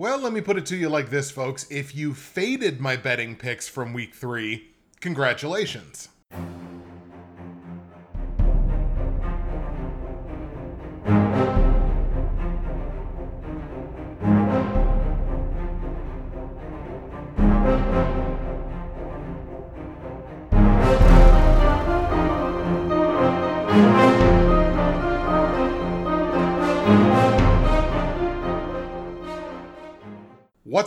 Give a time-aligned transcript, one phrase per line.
[0.00, 1.66] Well, let me put it to you like this, folks.
[1.72, 4.68] If you faded my betting picks from week three,
[5.00, 6.08] congratulations.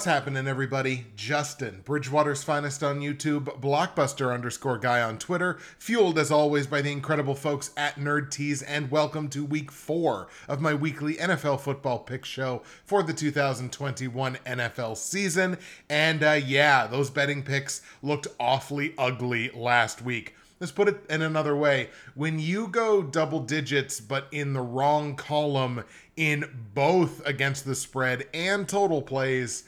[0.01, 1.05] What's happening, everybody?
[1.15, 6.91] Justin, Bridgewater's finest on YouTube, Blockbuster underscore guy on Twitter, fueled as always by the
[6.91, 11.99] incredible folks at Nerd Tees, and welcome to week four of my weekly NFL football
[11.99, 15.59] pick show for the 2021 NFL season.
[15.87, 20.33] And uh, yeah, those betting picks looked awfully ugly last week.
[20.59, 21.89] Let's put it in another way.
[22.15, 25.83] When you go double digits, but in the wrong column
[26.15, 29.63] in both against the spread and total plays,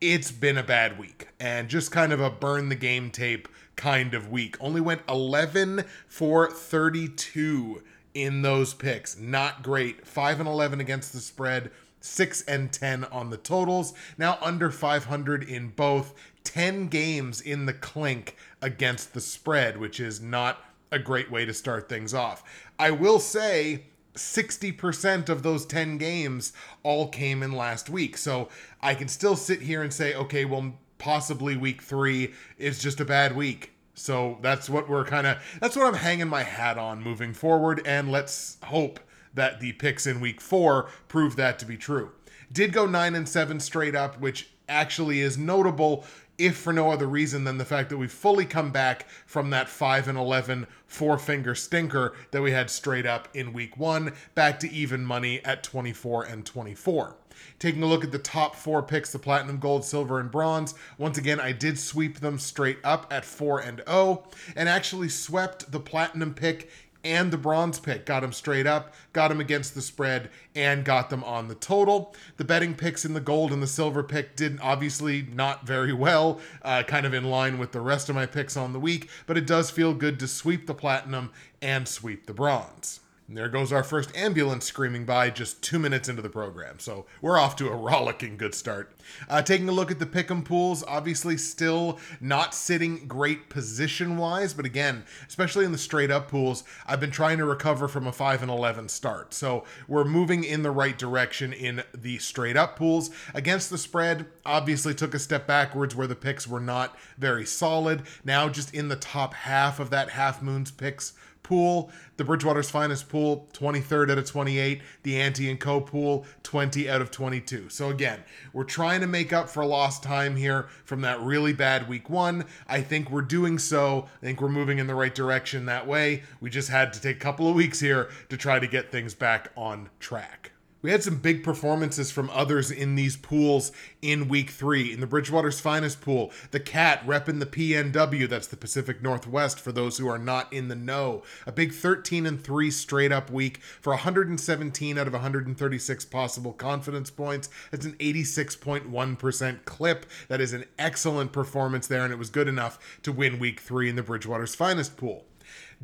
[0.00, 4.14] it's been a bad week and just kind of a burn the game tape kind
[4.14, 4.56] of week.
[4.60, 7.82] Only went 11 for 32
[8.14, 9.18] in those picks.
[9.18, 10.06] Not great.
[10.06, 11.70] 5 and 11 against the spread.
[12.00, 13.94] 6 and 10 on the totals.
[14.16, 16.14] Now under 500 in both.
[16.44, 21.52] 10 games in the clink against the spread, which is not a great way to
[21.52, 22.44] start things off.
[22.78, 23.86] I will say
[24.16, 28.16] 60% of those 10 games all came in last week.
[28.16, 28.48] So
[28.80, 33.04] I can still sit here and say, okay, well, possibly week three is just a
[33.04, 33.72] bad week.
[33.94, 37.80] So that's what we're kind of, that's what I'm hanging my hat on moving forward.
[37.86, 39.00] And let's hope
[39.34, 42.12] that the picks in week four prove that to be true.
[42.52, 46.04] Did go nine and seven straight up, which actually is notable
[46.38, 49.68] if for no other reason than the fact that we fully come back from that
[49.68, 54.60] 5 and 11 four finger stinker that we had straight up in week 1 back
[54.60, 57.16] to even money at 24 and 24.
[57.58, 60.74] Taking a look at the top four picks, the platinum, gold, silver, and bronze.
[60.98, 65.70] Once again, I did sweep them straight up at 4 and 0 and actually swept
[65.70, 66.70] the platinum pick
[67.06, 68.04] and the bronze pick.
[68.04, 72.14] Got him straight up, got him against the spread, and got them on the total.
[72.36, 76.40] The betting picks in the gold and the silver pick didn't obviously not very well,
[76.62, 79.38] uh, kind of in line with the rest of my picks on the week, but
[79.38, 81.30] it does feel good to sweep the platinum
[81.62, 83.00] and sweep the bronze.
[83.28, 86.78] There goes our first ambulance screaming by just two minutes into the program.
[86.78, 88.92] So we're off to a rollicking good start.
[89.28, 94.54] Uh, taking a look at the pick'em pools, obviously still not sitting great position wise,
[94.54, 98.12] but again, especially in the straight up pools, I've been trying to recover from a
[98.12, 99.34] 5 and 11 start.
[99.34, 103.10] So we're moving in the right direction in the straight up pools.
[103.34, 108.02] Against the spread, obviously took a step backwards where the picks were not very solid.
[108.24, 111.12] Now just in the top half of that half moons picks
[111.46, 111.90] pool.
[112.16, 114.82] The Bridgewater's finest pool, 23rd out of 28.
[115.04, 117.68] The Ante and Co pool, 20 out of 22.
[117.68, 121.88] So again, we're trying to make up for lost time here from that really bad
[121.88, 122.46] week one.
[122.68, 124.08] I think we're doing so.
[124.20, 126.24] I think we're moving in the right direction that way.
[126.40, 129.14] We just had to take a couple of weeks here to try to get things
[129.14, 130.50] back on track.
[130.86, 134.92] We had some big performances from others in these pools in week three.
[134.92, 139.72] In the Bridgewater's finest pool, the Cat repping the PNW, that's the Pacific Northwest for
[139.72, 141.24] those who are not in the know.
[141.44, 147.10] A big 13 and 3 straight up week for 117 out of 136 possible confidence
[147.10, 147.50] points.
[147.72, 150.06] That's an 86.1% clip.
[150.28, 153.88] That is an excellent performance there, and it was good enough to win week three
[153.88, 155.24] in the Bridgewater's finest pool.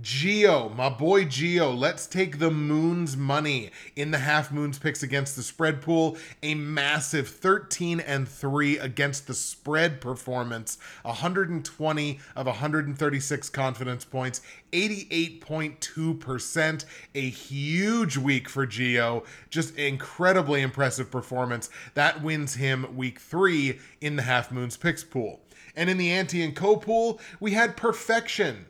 [0.00, 5.36] Geo, my boy Geo, let's take the Moon's money in the half moons picks against
[5.36, 6.16] the spread pool.
[6.42, 10.78] A massive 13 and 3 against the spread performance.
[11.02, 14.40] 120 of 136 confidence points,
[14.72, 16.84] 88.2%.
[17.14, 19.24] A huge week for Geo.
[19.50, 21.68] Just incredibly impressive performance.
[21.92, 25.40] That wins him week 3 in the half moons picks pool.
[25.76, 28.64] And in the Ante and Co pool, we had perfection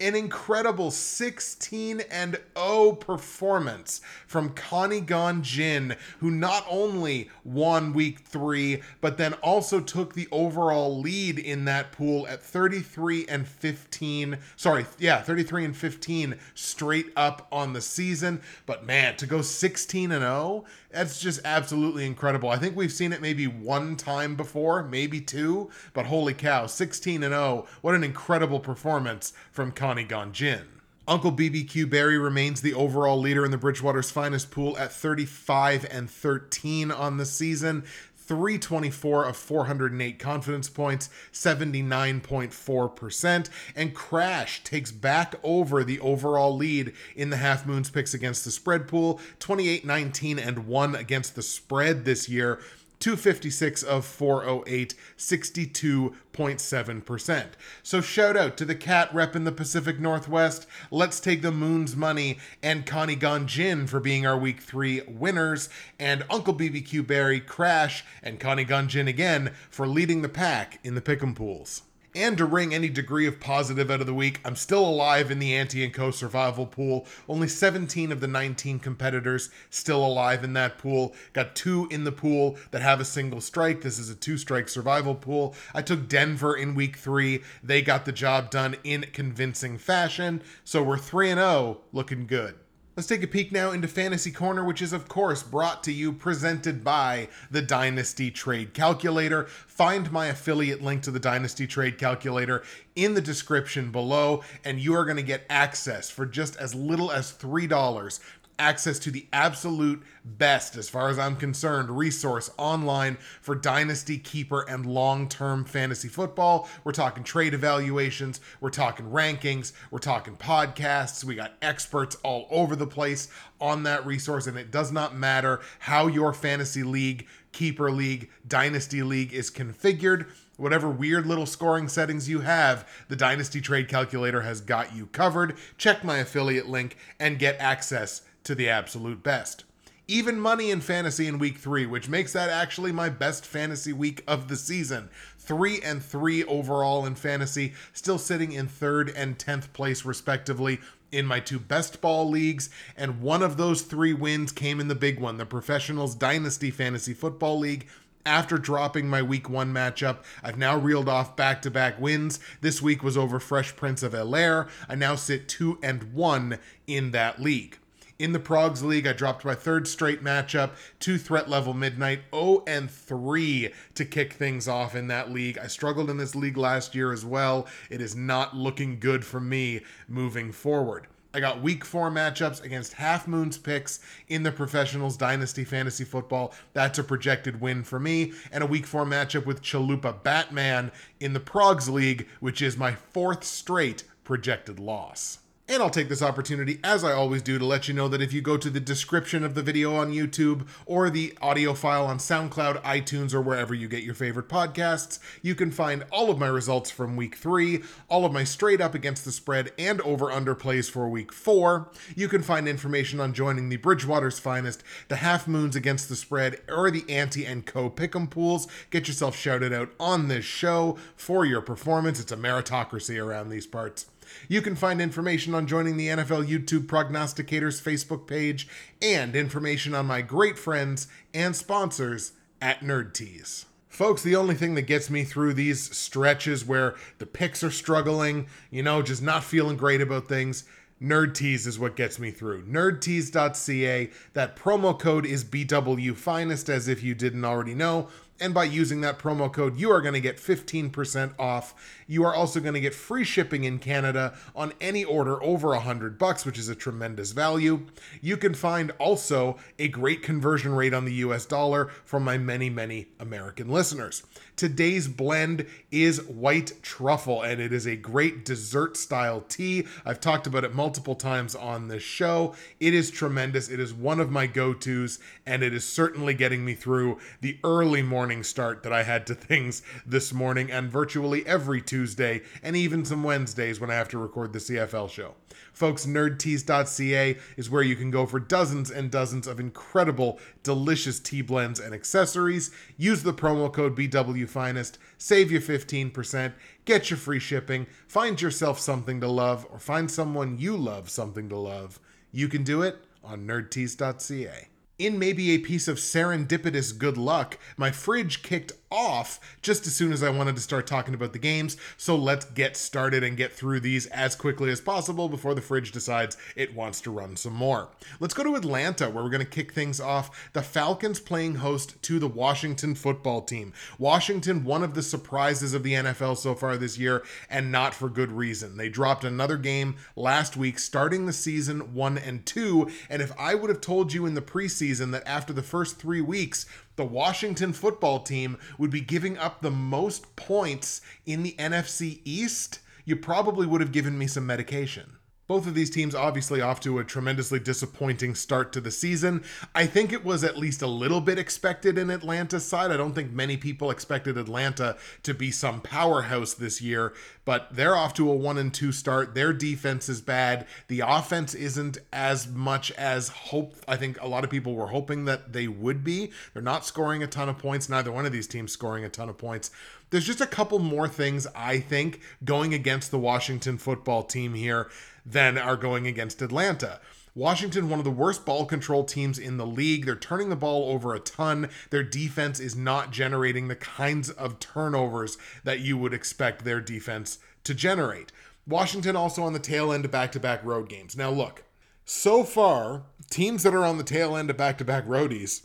[0.00, 8.20] an incredible 16 and 0 performance from Connie Gon Jin, who not only won week
[8.20, 14.38] three, but then also took the overall lead in that pool at 33 and 15.
[14.56, 18.40] Sorry, yeah, 33 and 15 straight up on the season.
[18.66, 22.48] But man, to go 16 and 0 that's just absolutely incredible.
[22.48, 27.22] I think we've seen it maybe one time before, maybe two, but holy cow, 16
[27.22, 27.66] and 0.
[27.82, 30.66] What an incredible performance from Connie Gon Jin.
[31.08, 36.10] Uncle BBQ Barry remains the overall leader in the Bridgewater's finest pool at 35 and
[36.10, 37.84] 13 on the season.
[38.28, 43.48] 324 of 408 confidence points, 79.4%.
[43.74, 48.50] And Crash takes back over the overall lead in the half moons picks against the
[48.50, 52.60] spread pool, 28 19 and 1 against the spread this year.
[53.00, 57.46] 256 of 408, 62.7%.
[57.82, 60.66] So shout out to the cat rep in the Pacific Northwest.
[60.90, 65.68] Let's take the moon's money and Connie Gunjin for being our week three winners,
[65.98, 71.00] and Uncle BBQ Barry, Crash, and Connie Gunjin again for leading the pack in the
[71.00, 71.82] pick'em pools
[72.14, 75.38] and to wring any degree of positive out of the week, I'm still alive in
[75.38, 77.06] the Anti and Co survival pool.
[77.28, 81.14] Only 17 of the 19 competitors still alive in that pool.
[81.32, 83.82] Got two in the pool that have a single strike.
[83.82, 85.54] This is a two strike survival pool.
[85.74, 87.42] I took Denver in week three.
[87.62, 90.42] They got the job done in convincing fashion.
[90.64, 92.54] So we're 3 0, looking good.
[92.98, 96.12] Let's take a peek now into Fantasy Corner, which is, of course, brought to you,
[96.12, 99.44] presented by the Dynasty Trade Calculator.
[99.44, 102.64] Find my affiliate link to the Dynasty Trade Calculator
[102.96, 107.12] in the description below, and you are going to get access for just as little
[107.12, 108.20] as $3
[108.58, 114.64] access to the absolute best, as far as I'm concerned, resource online for dynasty, keeper,
[114.68, 116.68] and long term fantasy football.
[116.84, 121.24] We're talking trade evaluations, we're talking rankings, we're talking podcasts.
[121.24, 123.28] We got experts all over the place
[123.60, 129.02] on that resource, and it does not matter how your fantasy league, keeper league, dynasty
[129.02, 130.26] league is configured
[130.58, 135.56] whatever weird little scoring settings you have, the Dynasty Trade Calculator has got you covered.
[135.78, 139.64] Check my affiliate link and get access to the absolute best.
[140.06, 144.24] Even money in fantasy in week three, which makes that actually my best fantasy week
[144.26, 145.10] of the season.
[145.38, 150.80] Three and three overall in fantasy, still sitting in third and 10th place, respectively,
[151.12, 154.94] in my two best ball leagues, and one of those three wins came in the
[154.94, 157.86] big one, the Professionals Dynasty Fantasy Football League.
[158.24, 162.40] After dropping my week one matchup, I've now reeled off back to back wins.
[162.62, 164.68] This week was over Fresh Prince of Bel Air.
[164.88, 167.77] I now sit two and one in that league.
[168.18, 172.64] In the Progs League, I dropped my third straight matchup to threat level midnight, 0
[172.66, 175.56] and 3 to kick things off in that league.
[175.56, 177.68] I struggled in this league last year as well.
[177.90, 181.06] It is not looking good for me moving forward.
[181.32, 186.52] I got week four matchups against Half Moon's picks in the Professionals Dynasty Fantasy Football.
[186.72, 188.32] That's a projected win for me.
[188.50, 192.96] And a week four matchup with Chalupa Batman in the Progs League, which is my
[192.96, 195.38] fourth straight projected loss.
[195.70, 198.32] And I'll take this opportunity, as I always do, to let you know that if
[198.32, 202.16] you go to the description of the video on YouTube or the audio file on
[202.16, 206.46] SoundCloud, iTunes, or wherever you get your favorite podcasts, you can find all of my
[206.46, 210.54] results from week three, all of my straight up against the spread and over under
[210.54, 211.90] plays for week four.
[212.16, 216.62] You can find information on joining the Bridgewater's Finest, the Half Moons against the spread,
[216.66, 218.68] or the Anti and Co Pick'em pools.
[218.88, 222.18] Get yourself shouted out on this show for your performance.
[222.18, 224.06] It's a meritocracy around these parts.
[224.48, 228.68] You can find information on joining the NFL YouTube Prognosticators Facebook page
[229.00, 233.66] and information on my great friends and sponsors at Nerd Tees.
[233.88, 238.46] Folks, the only thing that gets me through these stretches where the picks are struggling,
[238.70, 240.64] you know, just not feeling great about things,
[241.02, 242.64] Nerd Tees is what gets me through.
[242.64, 244.10] Nerdtees.ca.
[244.34, 248.08] That promo code is BW Finest, as if you didn't already know.
[248.40, 251.74] And by using that promo code, you are going to get 15% off.
[252.06, 256.18] You are also going to get free shipping in Canada on any order over 100
[256.18, 257.86] bucks, which is a tremendous value.
[258.20, 262.70] You can find also a great conversion rate on the US dollar from my many,
[262.70, 264.22] many American listeners.
[264.58, 269.86] Today's blend is white truffle, and it is a great dessert style tea.
[270.04, 272.56] I've talked about it multiple times on this show.
[272.80, 273.68] It is tremendous.
[273.68, 277.56] It is one of my go tos, and it is certainly getting me through the
[277.62, 282.74] early morning start that I had to things this morning and virtually every Tuesday, and
[282.74, 285.36] even some Wednesdays when I have to record the CFL show.
[285.72, 291.42] Folks, nerdtees.ca is where you can go for dozens and dozens of incredible, delicious tea
[291.42, 292.70] blends and accessories.
[292.96, 296.52] Use the promo code BWFinest, save you 15%,
[296.84, 301.48] get your free shipping, find yourself something to love, or find someone you love something
[301.48, 302.00] to love.
[302.32, 304.68] You can do it on nerdtees.ca.
[304.98, 310.12] In maybe a piece of serendipitous good luck, my fridge kicked off just as soon
[310.12, 311.76] as I wanted to start talking about the games.
[311.96, 315.92] So let's get started and get through these as quickly as possible before the fridge
[315.92, 317.88] decides it wants to run some more.
[318.20, 320.50] Let's go to Atlanta, where we're going to kick things off.
[320.52, 323.72] The Falcons playing host to the Washington football team.
[323.98, 328.08] Washington, one of the surprises of the NFL so far this year, and not for
[328.08, 328.76] good reason.
[328.76, 332.90] They dropped another game last week, starting the season one and two.
[333.08, 336.20] And if I would have told you in the preseason that after the first three
[336.20, 336.66] weeks,
[336.98, 342.80] the Washington football team would be giving up the most points in the NFC East,
[343.04, 345.17] you probably would have given me some medication.
[345.48, 349.42] Both of these teams obviously off to a tremendously disappointing start to the season.
[349.74, 352.92] I think it was at least a little bit expected in Atlanta's side.
[352.92, 357.14] I don't think many people expected Atlanta to be some powerhouse this year,
[357.46, 359.34] but they're off to a 1 and 2 start.
[359.34, 360.66] Their defense is bad.
[360.88, 365.24] The offense isn't as much as hope I think a lot of people were hoping
[365.24, 366.30] that they would be.
[366.52, 367.88] They're not scoring a ton of points.
[367.88, 369.70] Neither one of these teams scoring a ton of points.
[370.10, 374.88] There's just a couple more things I think going against the Washington football team here
[375.30, 377.00] than are going against Atlanta.
[377.34, 380.06] Washington, one of the worst ball control teams in the league.
[380.06, 381.68] They're turning the ball over a ton.
[381.90, 387.38] Their defense is not generating the kinds of turnovers that you would expect their defense
[387.64, 388.32] to generate.
[388.66, 391.16] Washington also on the tail end of back to back road games.
[391.16, 391.64] Now, look,
[392.04, 395.64] so far, teams that are on the tail end of back to back roadies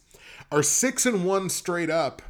[0.51, 2.21] are 6 and 1 straight up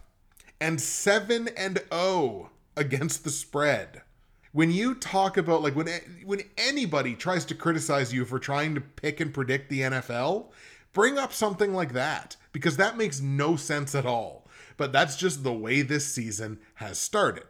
[0.62, 4.04] and 7 and 0 against the spread
[4.54, 5.90] when you talk about like when
[6.24, 10.52] when anybody tries to criticize you for trying to pick and predict the NFL,
[10.94, 14.48] bring up something like that because that makes no sense at all.
[14.78, 17.46] But that's just the way this season has started.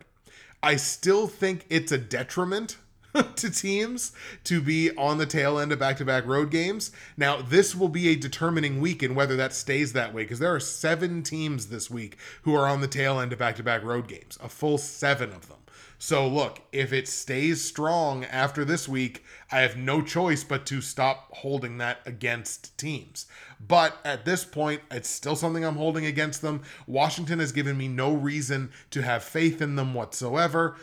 [0.61, 2.77] I still think it's a detriment
[3.35, 4.13] to teams
[4.45, 6.91] to be on the tail end of back to back road games.
[7.17, 10.55] Now, this will be a determining week in whether that stays that way because there
[10.55, 13.83] are seven teams this week who are on the tail end of back to back
[13.83, 15.57] road games, a full seven of them.
[16.05, 20.81] So look, if it stays strong after this week, I have no choice but to
[20.81, 23.25] stop holding that against teams.
[23.65, 26.63] But at this point, it's still something I'm holding against them.
[26.87, 30.75] Washington has given me no reason to have faith in them whatsoever.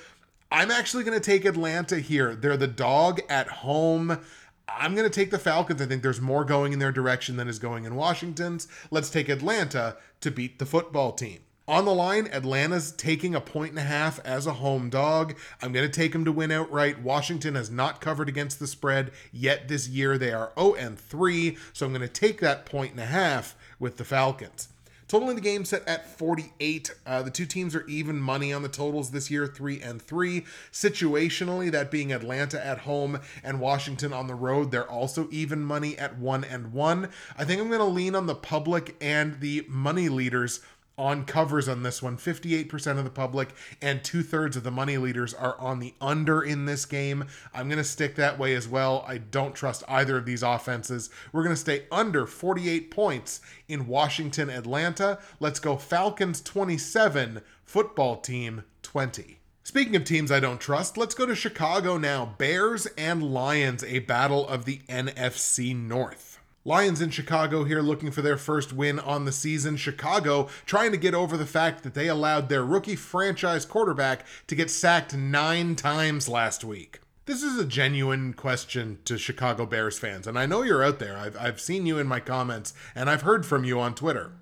[0.51, 2.35] I'm actually going to take Atlanta here.
[2.35, 4.21] They're the dog at home.
[4.67, 5.83] I'm going to take the Falcons.
[5.83, 8.69] I think there's more going in their direction than is going in Washington's.
[8.91, 11.41] Let's take Atlanta to beat the football team.
[11.71, 15.37] On the line, Atlanta's taking a point and a half as a home dog.
[15.63, 17.01] I'm going to take them to win outright.
[17.01, 20.19] Washington has not covered against the spread yet this year.
[20.19, 23.55] They are 0 and 3, so I'm going to take that point and a half
[23.79, 24.67] with the Falcons.
[25.07, 26.93] Total in the game set at 48.
[27.07, 30.45] Uh, the two teams are even money on the totals this year, three and three.
[30.73, 35.97] Situationally, that being Atlanta at home and Washington on the road, they're also even money
[35.99, 37.11] at one and one.
[37.39, 40.61] I think I'm going to lean on the public and the money leaders
[41.01, 42.19] on covers on this one.
[42.19, 43.49] 58% of the public
[43.81, 47.25] and two thirds of the money leaders are on the under in this game.
[47.55, 49.03] I'm going to stick that way as well.
[49.09, 51.09] I don't trust either of these offenses.
[51.33, 55.19] We're going to stay under 48 points in Washington, Atlanta.
[55.41, 59.39] Let's go Falcons 27, football team 20.
[59.63, 62.35] Speaking of teams I don't trust, let's go to Chicago now.
[62.37, 66.30] Bears and Lions, a battle of the NFC North.
[66.63, 69.79] Lions in Chicago here looking for their first win on the season.
[69.79, 74.55] Chicago trying to get over the fact that they allowed their rookie franchise quarterback to
[74.55, 77.01] get sacked nine times last week.
[77.25, 81.17] This is a genuine question to Chicago Bears fans, and I know you're out there.
[81.17, 84.33] I've, I've seen you in my comments, and I've heard from you on Twitter.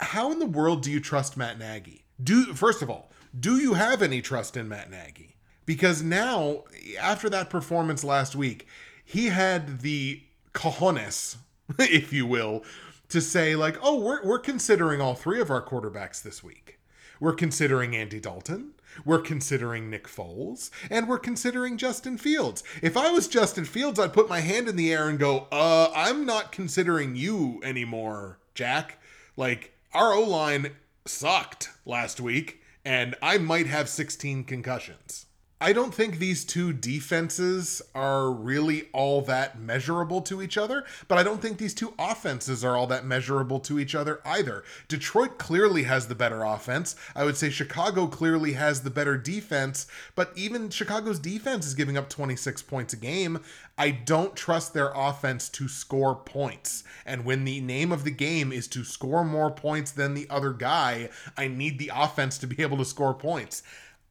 [0.00, 2.04] How in the world do you trust Matt Nagy?
[2.22, 5.36] Do First of all, do you have any trust in Matt Nagy?
[5.64, 6.64] Because now,
[7.00, 8.66] after that performance last week,
[9.02, 10.22] he had the
[10.52, 11.36] cojones
[11.78, 12.64] if you will,
[13.08, 16.78] to say like, oh, we're we're considering all three of our quarterbacks this week.
[17.20, 18.72] We're considering Andy Dalton.
[19.04, 22.62] We're considering Nick Foles, and we're considering Justin Fields.
[22.80, 25.90] If I was Justin Fields, I'd put my hand in the air and go, "Uh,
[25.94, 28.98] I'm not considering you anymore, Jack.
[29.36, 35.25] Like our O line sucked last week, and I might have 16 concussions."
[35.58, 41.16] I don't think these two defenses are really all that measurable to each other, but
[41.16, 44.64] I don't think these two offenses are all that measurable to each other either.
[44.86, 46.94] Detroit clearly has the better offense.
[47.14, 51.96] I would say Chicago clearly has the better defense, but even Chicago's defense is giving
[51.96, 53.40] up 26 points a game.
[53.78, 56.84] I don't trust their offense to score points.
[57.06, 60.52] And when the name of the game is to score more points than the other
[60.52, 63.62] guy, I need the offense to be able to score points.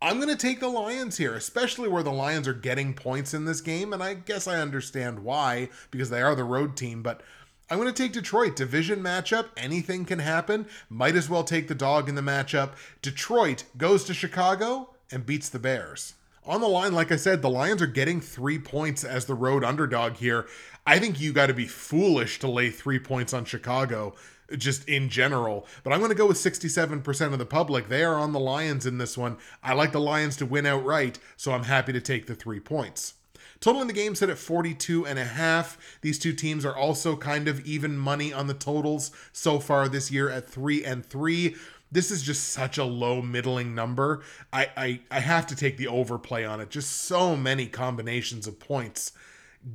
[0.01, 3.45] I'm going to take the Lions here, especially where the Lions are getting points in
[3.45, 3.93] this game.
[3.93, 7.01] And I guess I understand why, because they are the road team.
[7.01, 7.21] But
[7.69, 8.55] I'm going to take Detroit.
[8.55, 10.67] Division matchup, anything can happen.
[10.89, 12.73] Might as well take the dog in the matchup.
[13.01, 16.13] Detroit goes to Chicago and beats the Bears.
[16.45, 19.63] On the line, like I said, the Lions are getting three points as the road
[19.63, 20.45] underdog here.
[20.85, 24.13] I think you got to be foolish to lay three points on Chicago
[24.57, 25.65] just in general.
[25.83, 27.87] But I'm going to go with 67% of the public.
[27.87, 29.37] They are on the Lions in this one.
[29.63, 33.15] I like the Lions to win outright, so I'm happy to take the three points.
[33.59, 35.97] Total in the game set at 42 and a half.
[36.01, 40.11] These two teams are also kind of even money on the totals so far this
[40.11, 41.55] year at 3 and 3.
[41.91, 44.21] This is just such a low middling number.
[44.51, 46.69] I, I I have to take the overplay on it.
[46.69, 49.13] Just so many combinations of points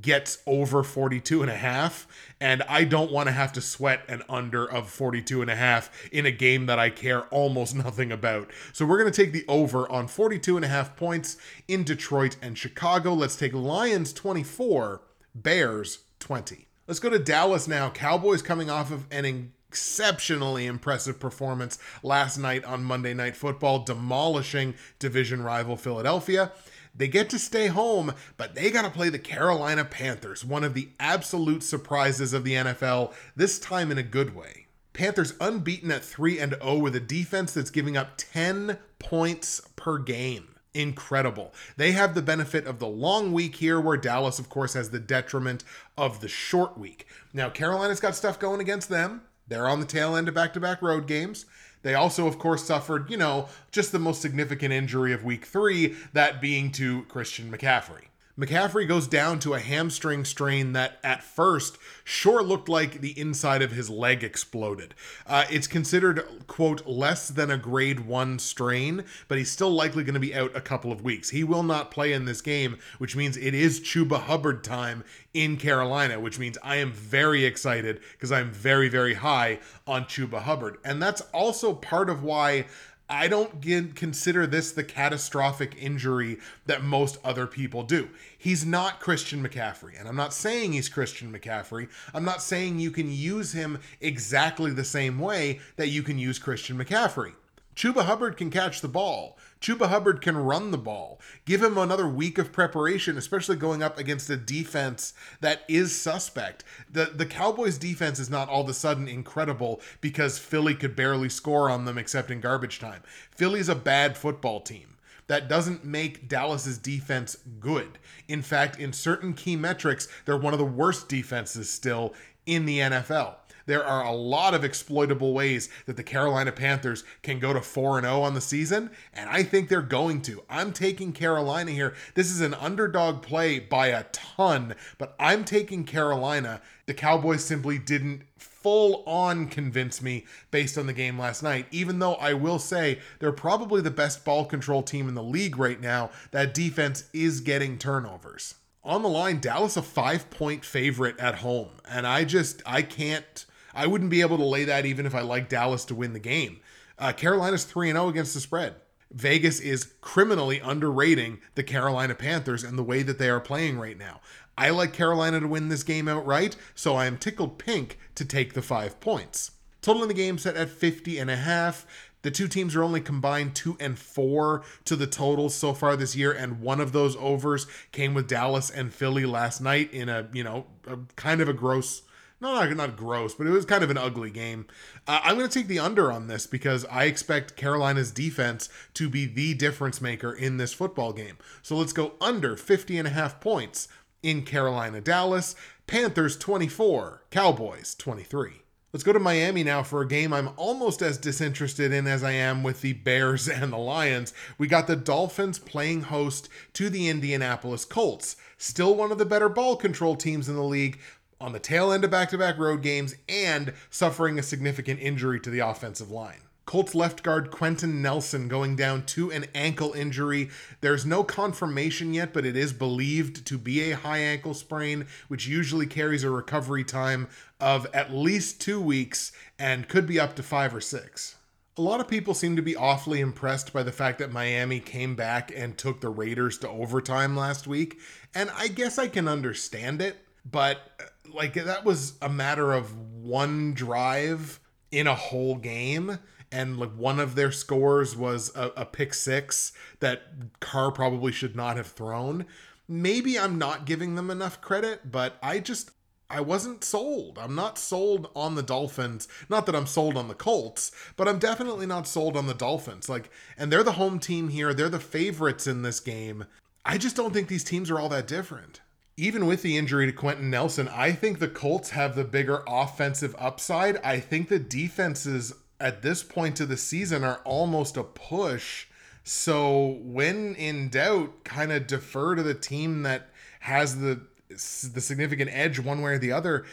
[0.00, 2.06] gets over 42 and a half
[2.40, 6.08] and I don't want to have to sweat an under of 42 and a half
[6.10, 8.50] in a game that I care almost nothing about.
[8.72, 11.36] So we're going to take the over on 42 and a half points
[11.68, 13.12] in Detroit and Chicago.
[13.12, 15.02] Let's take Lions 24,
[15.34, 16.66] Bears 20.
[16.86, 17.90] Let's go to Dallas now.
[17.90, 24.74] Cowboys coming off of an exceptionally impressive performance last night on Monday Night Football, demolishing
[24.98, 26.52] division rival Philadelphia.
[26.94, 30.74] They get to stay home, but they got to play the Carolina Panthers, one of
[30.74, 34.66] the absolute surprises of the NFL, this time in a good way.
[34.92, 39.98] Panthers unbeaten at 3 and 0 with a defense that's giving up 10 points per
[39.98, 40.56] game.
[40.74, 41.52] Incredible.
[41.76, 45.00] They have the benefit of the long week here, where Dallas, of course, has the
[45.00, 45.64] detriment
[45.96, 47.06] of the short week.
[47.32, 49.22] Now, Carolina's got stuff going against them.
[49.50, 51.44] They're on the tail end of back to back road games.
[51.82, 55.96] They also, of course, suffered, you know, just the most significant injury of week three,
[56.12, 58.09] that being to Christian McCaffrey.
[58.40, 63.60] McCaffrey goes down to a hamstring strain that at first sure looked like the inside
[63.60, 64.94] of his leg exploded.
[65.26, 70.14] Uh, it's considered, quote, less than a grade one strain, but he's still likely going
[70.14, 71.28] to be out a couple of weeks.
[71.28, 75.04] He will not play in this game, which means it is Chuba Hubbard time
[75.34, 80.40] in Carolina, which means I am very excited because I'm very, very high on Chuba
[80.40, 80.78] Hubbard.
[80.82, 82.64] And that's also part of why
[83.10, 88.08] I don't get, consider this the catastrophic injury that most other people do.
[88.38, 91.88] He's not Christian McCaffrey, and I'm not saying he's Christian McCaffrey.
[92.14, 96.38] I'm not saying you can use him exactly the same way that you can use
[96.38, 97.32] Christian McCaffrey.
[97.74, 99.36] Chuba Hubbard can catch the ball.
[99.60, 101.20] Chuba Hubbard can run the ball.
[101.44, 106.64] Give him another week of preparation, especially going up against a defense that is suspect.
[106.90, 111.28] The the Cowboys defense is not all of a sudden incredible because Philly could barely
[111.28, 113.02] score on them except in garbage time.
[113.30, 114.96] Philly's a bad football team.
[115.26, 117.98] That doesn't make Dallas's defense good.
[118.26, 122.14] In fact, in certain key metrics, they're one of the worst defenses still
[122.46, 123.36] in the NFL.
[123.66, 128.00] There are a lot of exploitable ways that the Carolina Panthers can go to 4
[128.00, 130.42] 0 on the season, and I think they're going to.
[130.48, 131.94] I'm taking Carolina here.
[132.14, 136.60] This is an underdog play by a ton, but I'm taking Carolina.
[136.86, 141.98] The Cowboys simply didn't full on convince me based on the game last night, even
[141.98, 145.80] though I will say they're probably the best ball control team in the league right
[145.80, 146.10] now.
[146.30, 148.56] That defense is getting turnovers.
[148.82, 151.68] On the line, Dallas a five point favorite at home.
[151.88, 155.20] And I just, I can't I wouldn't be able to lay that even if I
[155.20, 156.60] like Dallas to win the game.
[156.98, 158.74] Uh, Carolina's 3 0 against the spread.
[159.12, 163.98] Vegas is criminally underrating the Carolina Panthers and the way that they are playing right
[163.98, 164.20] now.
[164.56, 168.52] I like Carolina to win this game outright, so I am tickled pink to take
[168.52, 169.52] the five points.
[169.82, 171.86] Total in the game set at 50 and a half.
[172.22, 176.14] The two teams are only combined two and four to the totals so far this
[176.14, 180.28] year, and one of those overs came with Dallas and Philly last night in a
[180.32, 182.02] you know a kind of a gross
[182.40, 184.66] not, not gross, but it was kind of an ugly game.
[185.06, 189.08] Uh, I'm going to take the under on this because I expect Carolina's defense to
[189.08, 191.36] be the difference maker in this football game.
[191.62, 193.88] So let's go under 50 and a half points
[194.22, 195.54] in Carolina, Dallas.
[195.86, 198.62] Panthers 24, Cowboys 23.
[198.92, 202.32] Let's go to Miami now for a game I'm almost as disinterested in as I
[202.32, 204.32] am with the Bears and the Lions.
[204.56, 208.36] We got the Dolphins playing host to the Indianapolis Colts.
[208.56, 211.00] Still one of the better ball control teams in the league,
[211.40, 215.40] on the tail end of back to back road games and suffering a significant injury
[215.40, 216.42] to the offensive line.
[216.66, 220.50] Colts left guard Quenton Nelson going down to an ankle injury.
[220.80, 225.48] There's no confirmation yet, but it is believed to be a high ankle sprain, which
[225.48, 227.26] usually carries a recovery time
[227.58, 231.34] of at least two weeks and could be up to five or six.
[231.76, 235.16] A lot of people seem to be awfully impressed by the fact that Miami came
[235.16, 237.98] back and took the Raiders to overtime last week,
[238.32, 242.96] and I guess I can understand it, but uh, like that was a matter of
[242.96, 246.18] one drive in a whole game
[246.52, 250.22] and like one of their scores was a, a, pick six that
[250.58, 252.46] Carr probably should not have thrown.
[252.88, 255.92] Maybe I'm not giving them enough credit, but I just
[256.28, 257.38] I wasn't sold.
[257.38, 259.26] I'm not sold on the Dolphins.
[259.48, 263.08] Not that I'm sold on the Colts, but I'm definitely not sold on the Dolphins.
[263.08, 264.72] Like, and they're the home team here.
[264.72, 266.46] They're the favorites in this game.
[266.84, 268.80] I just don't think these teams are all that different
[269.16, 273.34] even with the injury to Quenton Nelson, I think the Colts have the bigger offensive
[273.38, 273.98] upside.
[273.98, 278.86] I think the defenses at this point of the season are almost a push.
[279.24, 283.28] So when in doubt, kind of defer to the team that
[283.60, 286.64] has the the significant edge one way or the other.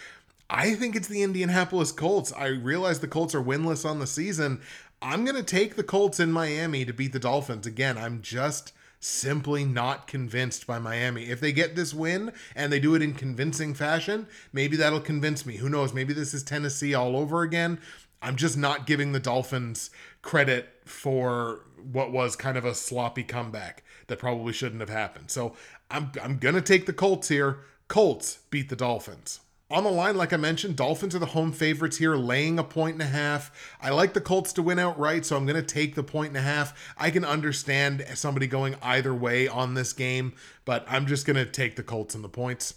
[0.50, 2.34] I think it's the Indianapolis Colts.
[2.34, 4.62] I realize the Colts are winless on the season.
[5.02, 7.68] I'm going to take the Colts in Miami to beat the Dolphins.
[7.68, 11.26] Again, I'm just simply not convinced by Miami.
[11.26, 15.46] If they get this win and they do it in convincing fashion, maybe that'll convince
[15.46, 15.58] me.
[15.58, 15.94] Who knows?
[15.94, 17.80] Maybe this is Tennessee all over again.
[18.22, 23.84] I'm just not giving the Dolphins credit for what was kind of a sloppy comeback
[24.08, 25.30] that probably shouldn't have happened.
[25.30, 25.56] So
[25.92, 27.60] I'm I'm gonna take the Colts here.
[27.88, 29.40] Colts beat the Dolphins.
[29.70, 32.94] On the line, like I mentioned, Dolphins are the home favorites here, laying a point
[32.94, 33.76] and a half.
[33.82, 36.38] I like the Colts to win outright, so I'm going to take the point and
[36.38, 36.94] a half.
[36.98, 40.32] I can understand somebody going either way on this game,
[40.64, 42.76] but I'm just going to take the Colts and the points.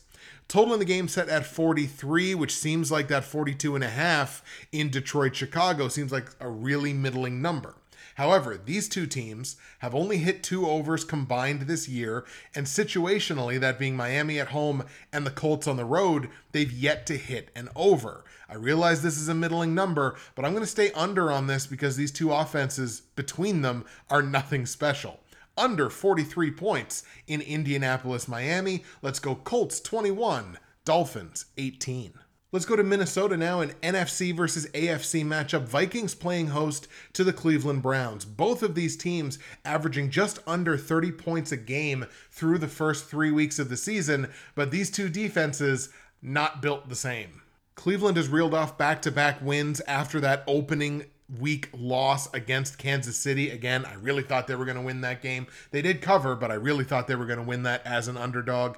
[0.48, 4.42] Total in the game set at 43, which seems like that 42 and a half
[4.72, 7.76] in Detroit, Chicago seems like a really middling number.
[8.20, 13.78] However, these two teams have only hit two overs combined this year, and situationally, that
[13.78, 17.70] being Miami at home and the Colts on the road, they've yet to hit an
[17.74, 18.26] over.
[18.46, 21.66] I realize this is a middling number, but I'm going to stay under on this
[21.66, 25.20] because these two offenses between them are nothing special.
[25.56, 28.85] Under 43 points in Indianapolis, Miami.
[29.00, 32.12] Let's go Colts 21, Dolphins 18.
[32.53, 33.61] Let's go to Minnesota now.
[33.61, 35.63] An NFC versus AFC matchup.
[35.63, 38.25] Vikings playing host to the Cleveland Browns.
[38.25, 43.31] Both of these teams averaging just under 30 points a game through the first three
[43.31, 45.91] weeks of the season, but these two defenses
[46.23, 47.43] not built the same.
[47.77, 51.05] Cleveland has reeled off back to back wins after that opening
[51.38, 53.51] week loss against Kansas City.
[53.51, 55.47] Again, I really thought they were going to win that game.
[55.71, 58.16] They did cover, but I really thought they were going to win that as an
[58.16, 58.77] underdog.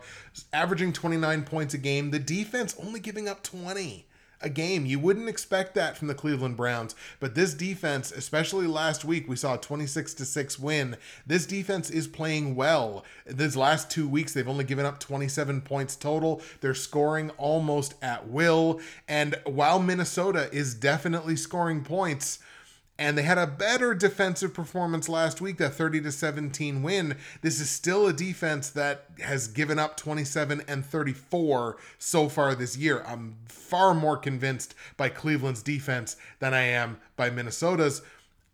[0.53, 4.07] Averaging 29 points a game, the defense only giving up 20
[4.42, 4.87] a game.
[4.87, 9.37] You wouldn't expect that from the Cleveland Browns, but this defense, especially last week, we
[9.37, 10.96] saw a 26 to 6 win.
[11.26, 13.05] This defense is playing well.
[13.26, 16.40] These last 2 weeks they've only given up 27 points total.
[16.61, 22.38] They're scoring almost at will, and while Minnesota is definitely scoring points,
[23.03, 27.17] and they had a better defensive performance last week that 30 to 17 win.
[27.41, 32.77] This is still a defense that has given up 27 and 34 so far this
[32.77, 33.03] year.
[33.05, 38.03] I'm far more convinced by cleveland's defense than i am by minnesota's.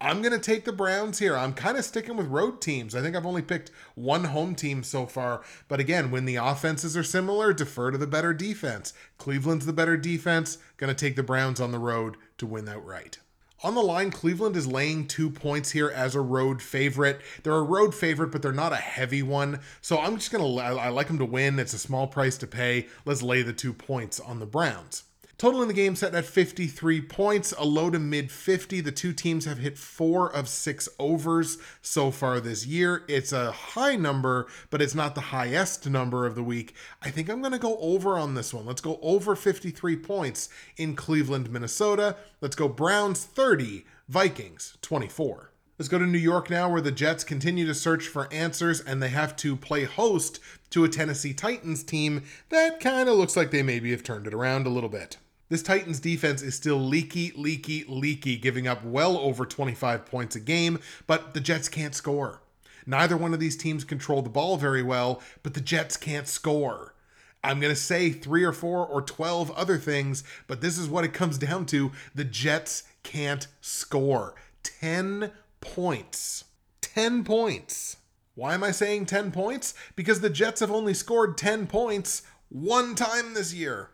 [0.01, 1.37] I'm going to take the browns here.
[1.37, 2.95] I'm kind of sticking with road teams.
[2.95, 5.43] I think i've only picked one home team so far.
[5.69, 8.95] But again when the offenses are similar defer to the better defense.
[9.19, 10.57] Cleveland's the better defense.
[10.79, 13.19] Going to take the browns on the road to win outright
[13.63, 17.21] on the line, Cleveland is laying two points here as a road favorite.
[17.43, 19.61] They're a road favorite, but they're not a heavy one.
[19.81, 21.59] So I'm just going to, I like them to win.
[21.59, 22.87] It's a small price to pay.
[23.05, 25.05] Let's lay the two points on the Browns.
[25.39, 28.81] Total in the game set at 53 points, a low to mid 50.
[28.81, 33.05] The two teams have hit four of six overs so far this year.
[33.07, 36.75] It's a high number, but it's not the highest number of the week.
[37.01, 38.67] I think I'm going to go over on this one.
[38.67, 42.17] Let's go over 53 points in Cleveland, Minnesota.
[42.41, 45.53] Let's go Browns 30, Vikings 24.
[45.79, 49.01] Let's go to New York now, where the Jets continue to search for answers and
[49.01, 53.53] they have to play host to a Tennessee Titans team that kind of looks like
[53.53, 55.17] they maybe have turned it around a little bit.
[55.49, 60.41] This Titans defense is still leaky, leaky, leaky, giving up well over 25 points a
[60.41, 62.43] game, but the Jets can't score.
[62.87, 66.95] Neither one of these teams control the ball very well, but the Jets can't score.
[67.43, 71.05] I'm going to say three or four or 12 other things, but this is what
[71.05, 71.93] it comes down to.
[72.15, 74.35] The Jets can't score.
[74.63, 75.31] 10
[75.61, 76.45] points.
[76.83, 77.97] 10 points.
[78.35, 79.75] Why am I saying 10 points?
[79.97, 83.91] Because the Jets have only scored 10 points one time this year.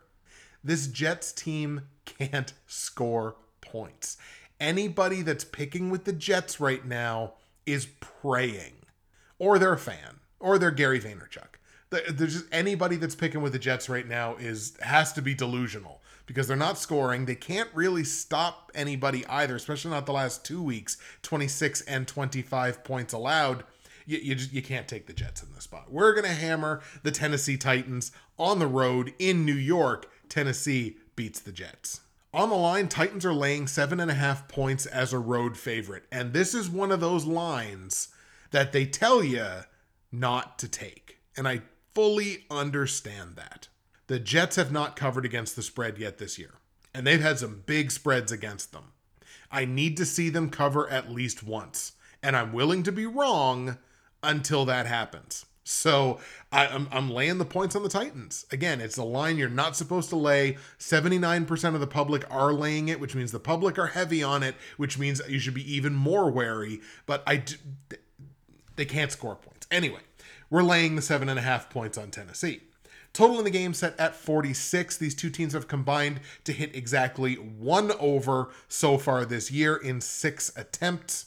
[0.65, 4.17] This Jets team can't score points.
[4.59, 7.33] Anybody that's picking with the Jets right now
[7.67, 8.73] is praying,
[9.37, 11.59] or they're a fan, or they're Gary Vaynerchuk.
[11.91, 16.01] There's just anybody that's picking with the Jets right now is has to be delusional
[16.25, 17.25] because they're not scoring.
[17.25, 20.97] They can't really stop anybody either, especially not the last two weeks.
[21.21, 23.65] 26 and 25 points allowed.
[24.07, 25.91] You, you just you can't take the Jets in this spot.
[25.91, 31.53] We're gonna hammer the Tennessee Titans on the road in New York Tennessee beats the
[31.53, 32.01] Jets.
[32.33, 36.03] On the line, Titans are laying seven and a half points as a road favorite.
[36.11, 38.09] And this is one of those lines
[38.51, 39.47] that they tell you
[40.11, 41.19] not to take.
[41.37, 41.61] And I
[41.93, 43.69] fully understand that.
[44.07, 46.55] The Jets have not covered against the spread yet this year,
[46.93, 48.91] and they've had some big spreads against them.
[49.49, 53.77] I need to see them cover at least once, and I'm willing to be wrong
[54.21, 55.45] until that happens.
[55.67, 56.19] So
[56.51, 58.45] I, am I'm, I'm laying the points on the Titans.
[58.51, 60.57] Again, it's a line you're not supposed to lay.
[60.77, 64.53] 79% of the public are laying it, which means the public are heavy on it,
[64.77, 66.81] which means you should be even more wary.
[67.07, 67.43] But I,
[68.75, 69.65] they can't score points.
[69.71, 70.01] Anyway,
[70.51, 72.61] we're laying the seven and a half points on Tennessee.
[73.11, 74.97] Total in the game set at 46.
[74.97, 79.99] These two teams have combined to hit exactly one over so far this year in
[79.99, 81.25] six attempts.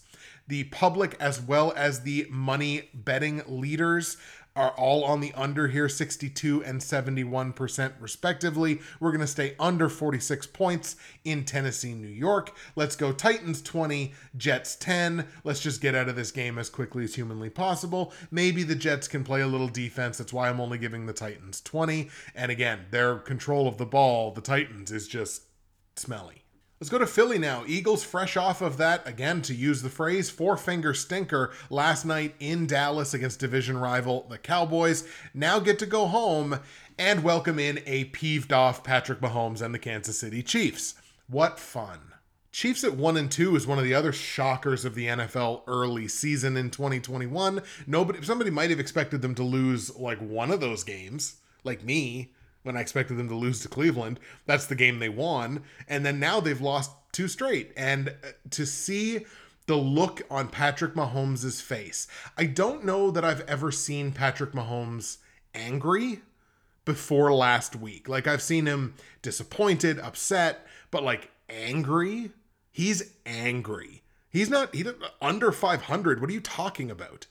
[0.48, 4.16] The public, as well as the money betting leaders,
[4.58, 8.80] are all on the under here 62 and 71% respectively.
[8.98, 12.54] We're going to stay under 46 points in Tennessee, New York.
[12.74, 15.26] Let's go Titans 20, Jets 10.
[15.44, 18.12] Let's just get out of this game as quickly as humanly possible.
[18.32, 20.18] Maybe the Jets can play a little defense.
[20.18, 22.10] That's why I'm only giving the Titans 20.
[22.34, 25.42] And again, their control of the ball, the Titans, is just
[25.94, 26.42] smelly.
[26.80, 27.64] Let's go to Philly now.
[27.66, 32.36] Eagles fresh off of that, again, to use the phrase, four finger stinker last night
[32.38, 35.02] in Dallas against division rival, the Cowboys.
[35.34, 36.60] Now get to go home
[36.96, 40.94] and welcome in a peeved off Patrick Mahomes and the Kansas City Chiefs.
[41.26, 41.98] What fun.
[42.52, 46.06] Chiefs at 1 and 2 is one of the other shockers of the NFL early
[46.06, 47.60] season in 2021.
[47.88, 52.34] Nobody somebody might have expected them to lose like one of those games, like me,
[52.68, 54.20] when I expected them to lose to Cleveland.
[54.46, 55.64] That's the game they won.
[55.88, 57.72] And then now they've lost two straight.
[57.76, 59.24] And uh, to see
[59.66, 65.16] the look on Patrick Mahomes' face, I don't know that I've ever seen Patrick Mahomes
[65.54, 66.20] angry
[66.84, 68.06] before last week.
[68.06, 72.32] Like I've seen him disappointed, upset, but like angry.
[72.70, 74.02] He's angry.
[74.30, 74.84] He's not he
[75.22, 76.20] under 500.
[76.20, 77.26] What are you talking about?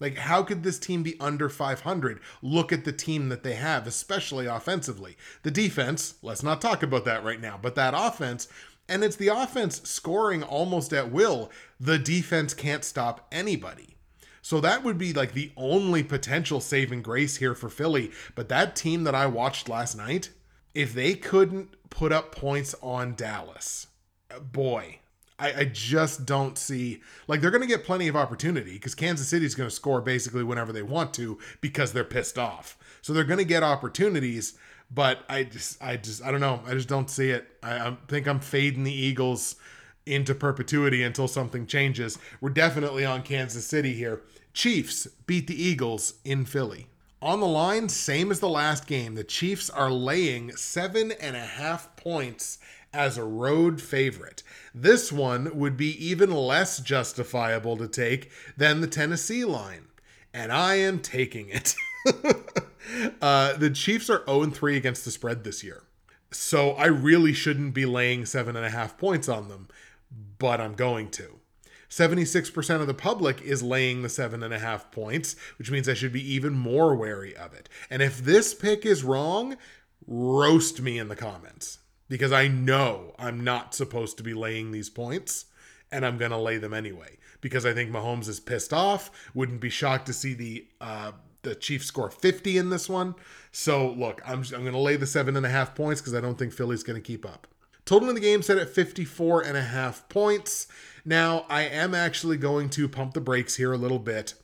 [0.00, 2.20] Like, how could this team be under 500?
[2.40, 5.16] Look at the team that they have, especially offensively.
[5.42, 8.48] The defense, let's not talk about that right now, but that offense,
[8.88, 11.50] and it's the offense scoring almost at will.
[11.80, 13.96] The defense can't stop anybody.
[14.40, 18.12] So that would be like the only potential saving grace here for Philly.
[18.34, 20.30] But that team that I watched last night,
[20.74, 23.88] if they couldn't put up points on Dallas,
[24.40, 25.00] boy,
[25.38, 29.28] I, I just don't see like they're going to get plenty of opportunity because Kansas
[29.28, 32.76] City is going to score basically whenever they want to because they're pissed off.
[33.02, 34.58] So they're going to get opportunities,
[34.90, 36.60] but I just I just I don't know.
[36.66, 37.46] I just don't see it.
[37.62, 39.56] I, I think I'm fading the Eagles
[40.06, 42.18] into perpetuity until something changes.
[42.40, 44.22] We're definitely on Kansas City here.
[44.54, 46.88] Chiefs beat the Eagles in Philly.
[47.20, 49.16] On the line, same as the last game.
[49.16, 52.58] The Chiefs are laying seven and a half points
[52.92, 54.42] as a road favorite.
[54.74, 59.88] This one would be even less justifiable to take than the Tennessee line.
[60.32, 61.74] And I am taking it.
[63.22, 65.84] uh, the Chiefs are 0 3 against the spread this year.
[66.30, 69.68] So I really shouldn't be laying seven and a half points on them,
[70.38, 71.40] but I'm going to.
[71.88, 75.94] 76% of the public is laying the seven and a half points, which means I
[75.94, 77.70] should be even more wary of it.
[77.88, 79.56] And if this pick is wrong,
[80.06, 84.90] roast me in the comments because I know I'm not supposed to be laying these
[84.90, 85.46] points
[85.90, 89.10] and I'm going to lay them anyway because I think Mahomes is pissed off.
[89.34, 93.14] Wouldn't be shocked to see the uh, the Chiefs score 50 in this one.
[93.52, 96.20] So look, I'm I'm going to lay the seven and a half points because I
[96.20, 97.46] don't think Philly's going to keep up.
[97.84, 100.66] Total in the game set at 54 and a half points.
[101.04, 104.34] Now I am actually going to pump the brakes here a little bit.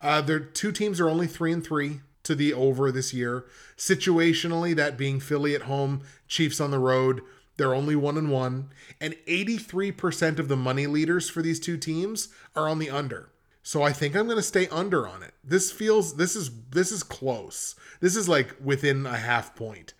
[0.00, 3.46] Uh, their two teams are only three and three to the over this year.
[3.76, 7.22] Situationally, that being Philly at home, Chiefs on the road,
[7.56, 8.70] they're only one and one.
[9.00, 13.30] And 83% of the money leaders for these two teams are on the under.
[13.62, 15.34] So I think I'm going to stay under on it.
[15.42, 17.74] This feels this is this is close.
[18.00, 19.94] This is like within a half point.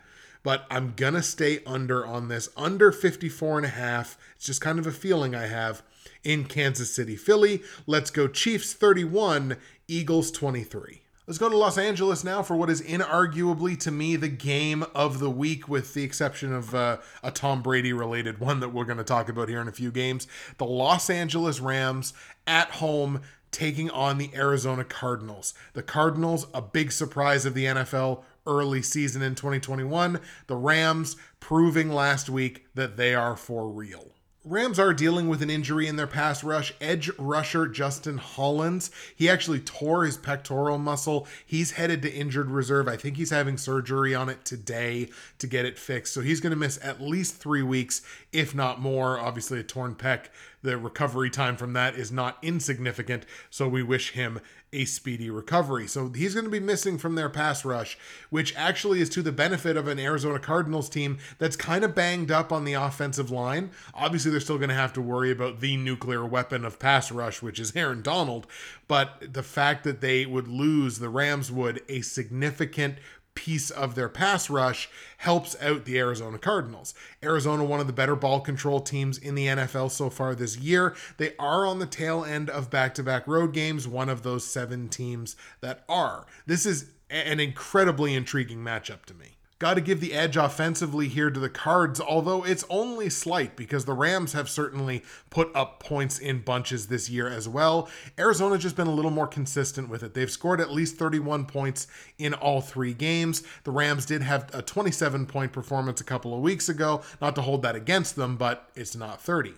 [0.45, 4.17] But I'm going to stay under on this under 54 and a half.
[4.37, 5.83] It's just kind of a feeling I have
[6.23, 7.17] in Kansas City.
[7.17, 9.57] Philly, let's go Chiefs 31,
[9.89, 11.03] Eagles 23.
[11.29, 15.19] Let's go to Los Angeles now for what is inarguably to me the game of
[15.19, 18.99] the week, with the exception of uh, a Tom Brady related one that we're going
[18.99, 20.29] to talk about here in a few games.
[20.59, 22.15] The Los Angeles Rams
[22.47, 25.53] at home taking on the Arizona Cardinals.
[25.73, 30.21] The Cardinals, a big surprise of the NFL early season in 2021.
[30.47, 34.12] The Rams proving last week that they are for real.
[34.48, 36.72] Rams are dealing with an injury in their pass rush.
[36.80, 41.26] Edge rusher Justin Hollins, he actually tore his pectoral muscle.
[41.44, 42.87] He's headed to injured reserve.
[42.87, 45.09] I think he's having surgery on it today
[45.40, 46.14] to get it fixed.
[46.14, 49.18] So he's going to miss at least three weeks, if not more.
[49.18, 50.26] Obviously, a torn pec,
[50.62, 53.26] the recovery time from that is not insignificant.
[53.50, 54.38] So we wish him
[54.72, 55.87] a speedy recovery.
[55.87, 57.96] So he's going to be missing from their pass rush,
[58.31, 62.31] which actually is to the benefit of an Arizona Cardinals team that's kind of banged
[62.31, 63.70] up on the offensive line.
[63.94, 67.42] Obviously, they're still going to have to worry about the nuclear weapon of pass rush,
[67.42, 68.46] which is Aaron Donald.
[68.88, 72.96] But the fact that they would lose, the Rams would, a significant
[73.37, 76.94] piece of their pass rush helps out the Arizona Cardinals.
[77.22, 80.96] Arizona, one of the better ball control teams in the NFL so far this year.
[81.18, 84.44] They are on the tail end of back to back road games, one of those
[84.44, 86.27] seven teams that are.
[86.46, 89.36] This is an incredibly intriguing matchup to me.
[89.59, 93.87] Got to give the edge offensively here to the Cards, although it's only slight because
[93.87, 97.88] the Rams have certainly put up points in bunches this year as well.
[98.19, 100.12] Arizona's just been a little more consistent with it.
[100.12, 101.87] They've scored at least 31 points
[102.19, 103.45] in all three games.
[103.64, 107.42] The Rams did have a 27 point performance a couple of weeks ago, not to
[107.42, 109.55] hold that against them, but it's not 30.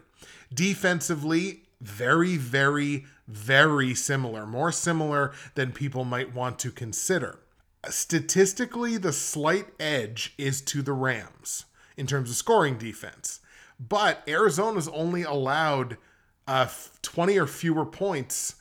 [0.55, 7.41] Defensively, very, very, very similar, more similar than people might want to consider
[7.91, 11.65] statistically, the slight edge is to the Rams
[11.97, 13.41] in terms of scoring defense.
[13.81, 15.99] But Arizona's only allowed
[16.47, 16.69] uh,
[17.03, 18.57] 20 or fewer points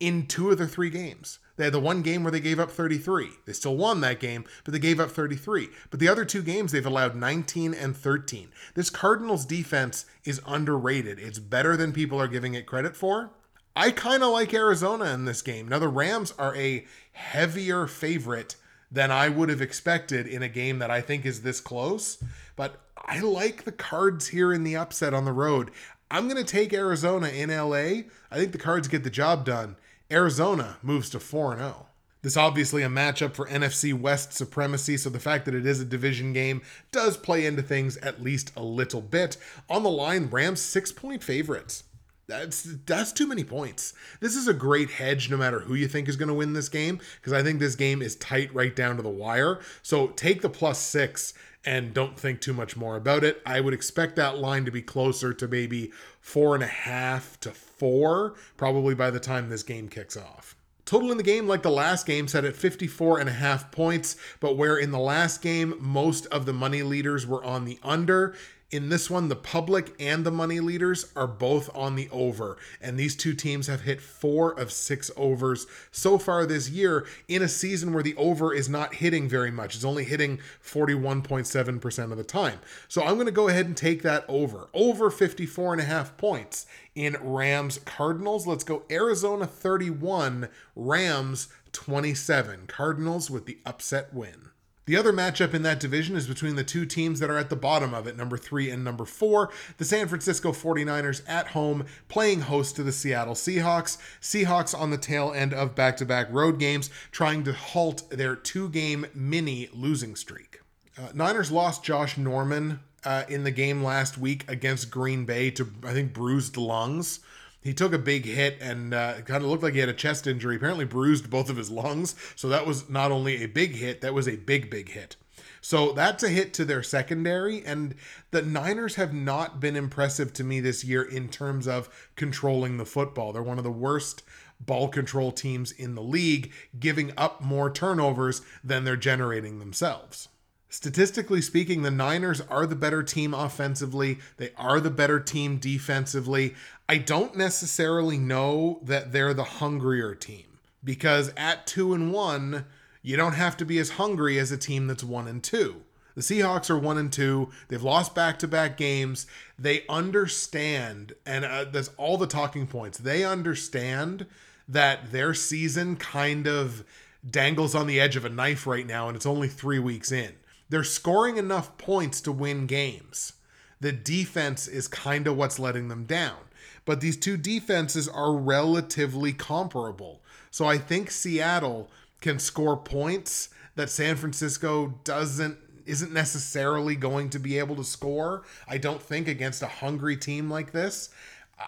[0.00, 1.38] in two of the three games.
[1.56, 3.30] They had the one game where they gave up 33.
[3.46, 5.68] They still won that game, but they gave up 33.
[5.90, 8.50] But the other two games, they've allowed 19 and 13.
[8.74, 11.18] This Cardinals defense is underrated.
[11.18, 13.30] It's better than people are giving it credit for.
[13.74, 15.68] I kind of like Arizona in this game.
[15.68, 18.56] Now, the Rams are a heavier favorite
[18.90, 22.22] than I would have expected in a game that I think is this close.
[22.54, 25.70] But I like the cards here in the upset on the road.
[26.10, 28.04] I'm going to take Arizona in LA.
[28.30, 29.76] I think the cards get the job done.
[30.10, 31.86] Arizona moves to 4 0.
[32.22, 35.84] This obviously a matchup for NFC West supremacy, so the fact that it is a
[35.84, 39.36] division game does play into things at least a little bit.
[39.68, 41.84] On the line, Rams six point favorites.
[42.28, 43.94] That's that's too many points.
[44.20, 46.68] This is a great hedge no matter who you think is going to win this
[46.68, 49.60] game because I think this game is tight right down to the wire.
[49.82, 51.34] So take the plus 6
[51.64, 53.40] and don't think too much more about it.
[53.46, 57.52] I would expect that line to be closer to maybe four and a half to
[57.52, 60.55] four, probably by the time this game kicks off.
[60.86, 64.16] Total in the game, like the last game, set at 54 and a half points,
[64.40, 68.34] but where in the last game, most of the money leaders were on the under,
[68.70, 72.98] in this one, the public and the money leaders are both on the over, and
[72.98, 77.48] these two teams have hit four of six overs so far this year in a
[77.48, 79.76] season where the over is not hitting very much.
[79.76, 82.58] It's only hitting 41.7% of the time.
[82.88, 84.68] So I'm going to go ahead and take that over.
[84.74, 88.46] Over 54 and a half points in Rams Cardinals.
[88.46, 92.66] Let's go Arizona 31, Rams 27.
[92.66, 94.48] Cardinals with the upset win.
[94.86, 97.56] The other matchup in that division is between the two teams that are at the
[97.56, 99.50] bottom of it, number three and number four.
[99.78, 103.98] The San Francisco 49ers at home playing host to the Seattle Seahawks.
[104.20, 108.36] Seahawks on the tail end of back to back road games, trying to halt their
[108.36, 110.60] two game mini losing streak.
[110.96, 115.68] Uh, Niners lost Josh Norman uh, in the game last week against Green Bay to,
[115.84, 117.20] I think, bruised lungs
[117.66, 120.28] he took a big hit and uh, kind of looked like he had a chest
[120.28, 120.54] injury.
[120.54, 122.14] Apparently, bruised both of his lungs.
[122.36, 125.16] So that was not only a big hit, that was a big, big hit.
[125.60, 127.64] So that's a hit to their secondary.
[127.64, 127.96] And
[128.30, 132.86] the Niners have not been impressive to me this year in terms of controlling the
[132.86, 133.32] football.
[133.32, 134.22] They're one of the worst
[134.60, 140.28] ball control teams in the league, giving up more turnovers than they're generating themselves.
[140.76, 144.18] Statistically speaking, the Niners are the better team offensively.
[144.36, 146.54] They are the better team defensively.
[146.86, 152.66] I don't necessarily know that they're the hungrier team because at two and one,
[153.00, 155.80] you don't have to be as hungry as a team that's one and two.
[156.14, 157.48] The Seahawks are one and two.
[157.68, 159.26] They've lost back to back games.
[159.58, 162.98] They understand, and uh, that's all the talking points.
[162.98, 164.26] They understand
[164.68, 166.84] that their season kind of
[167.28, 170.34] dangles on the edge of a knife right now, and it's only three weeks in.
[170.68, 173.34] They're scoring enough points to win games.
[173.80, 176.38] The defense is kind of what's letting them down.
[176.84, 180.22] But these two defenses are relatively comparable.
[180.50, 187.38] So I think Seattle can score points that San Francisco doesn't isn't necessarily going to
[187.38, 188.42] be able to score.
[188.66, 191.10] I don't think against a hungry team like this.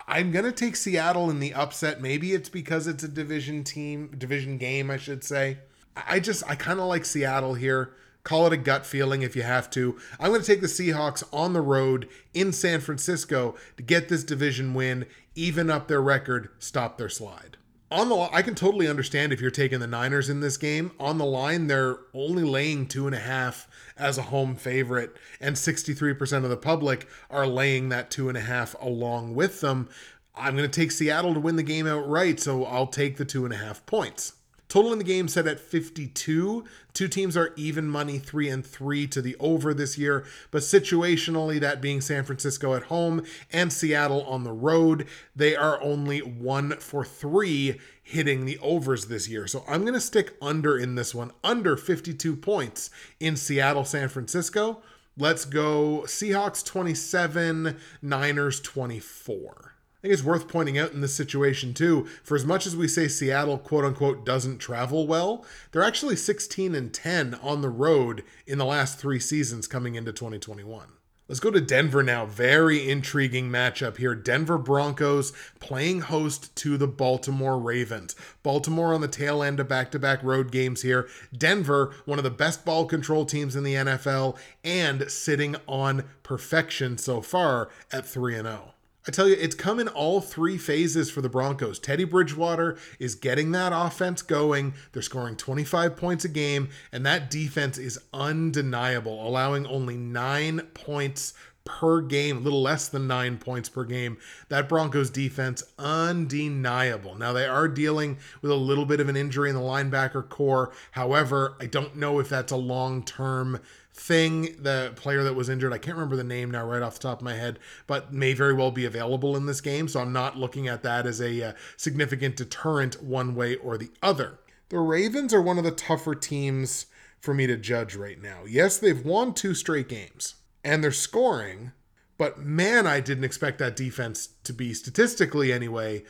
[0.08, 2.00] I'm going to take Seattle in the upset.
[2.00, 5.58] Maybe it's because it's a division team, division game, I should say.
[5.96, 7.92] I just I kind of like Seattle here.
[8.28, 9.96] Call it a gut feeling if you have to.
[10.20, 14.22] I'm going to take the Seahawks on the road in San Francisco to get this
[14.22, 17.56] division win, even up their record, stop their slide.
[17.90, 20.90] On the I can totally understand if you're taking the Niners in this game.
[21.00, 25.56] On the line, they're only laying two and a half as a home favorite, and
[25.56, 29.88] 63% of the public are laying that two and a half along with them.
[30.34, 33.46] I'm going to take Seattle to win the game outright, so I'll take the two
[33.46, 34.34] and a half points.
[34.68, 36.64] Total in the game set at 52.
[36.92, 41.58] Two teams are even money, three and three to the over this year, but situationally,
[41.58, 46.72] that being San Francisco at home and Seattle on the road, they are only one
[46.72, 49.46] for three hitting the overs this year.
[49.46, 54.08] So I'm going to stick under in this one, under 52 points in Seattle, San
[54.08, 54.82] Francisco.
[55.16, 59.74] Let's go Seahawks 27, Niners 24.
[59.98, 62.86] I think it's worth pointing out in this situation too, for as much as we
[62.86, 68.22] say Seattle quote unquote doesn't travel well, they're actually 16 and 10 on the road
[68.46, 70.86] in the last 3 seasons coming into 2021.
[71.26, 72.26] Let's go to Denver now.
[72.26, 74.14] Very intriguing matchup here.
[74.14, 78.14] Denver Broncos playing host to the Baltimore Ravens.
[78.44, 81.08] Baltimore on the tail end of back to back road games here.
[81.36, 86.96] Denver, one of the best ball control teams in the NFL, and sitting on perfection
[86.96, 88.74] so far at 3 0.
[89.08, 91.78] I tell you, it's come in all three phases for the Broncos.
[91.78, 94.74] Teddy Bridgewater is getting that offense going.
[94.92, 101.32] They're scoring 25 points a game, and that defense is undeniable, allowing only nine points
[101.64, 104.18] per game, a little less than nine points per game.
[104.50, 107.14] That Broncos defense, undeniable.
[107.14, 110.70] Now, they are dealing with a little bit of an injury in the linebacker corps.
[110.90, 113.60] However, I don't know if that's a long term
[113.98, 117.00] thing, the player that was injured, I can't remember the name now right off the
[117.00, 119.88] top of my head, but may very well be available in this game.
[119.88, 123.90] So I'm not looking at that as a uh, significant deterrent one way or the
[124.02, 124.38] other.
[124.68, 126.86] The Ravens are one of the tougher teams
[127.20, 128.44] for me to judge right now.
[128.46, 131.72] Yes, they've won two straight games and they're scoring,
[132.16, 136.04] but man, I didn't expect that defense to be statistically anyway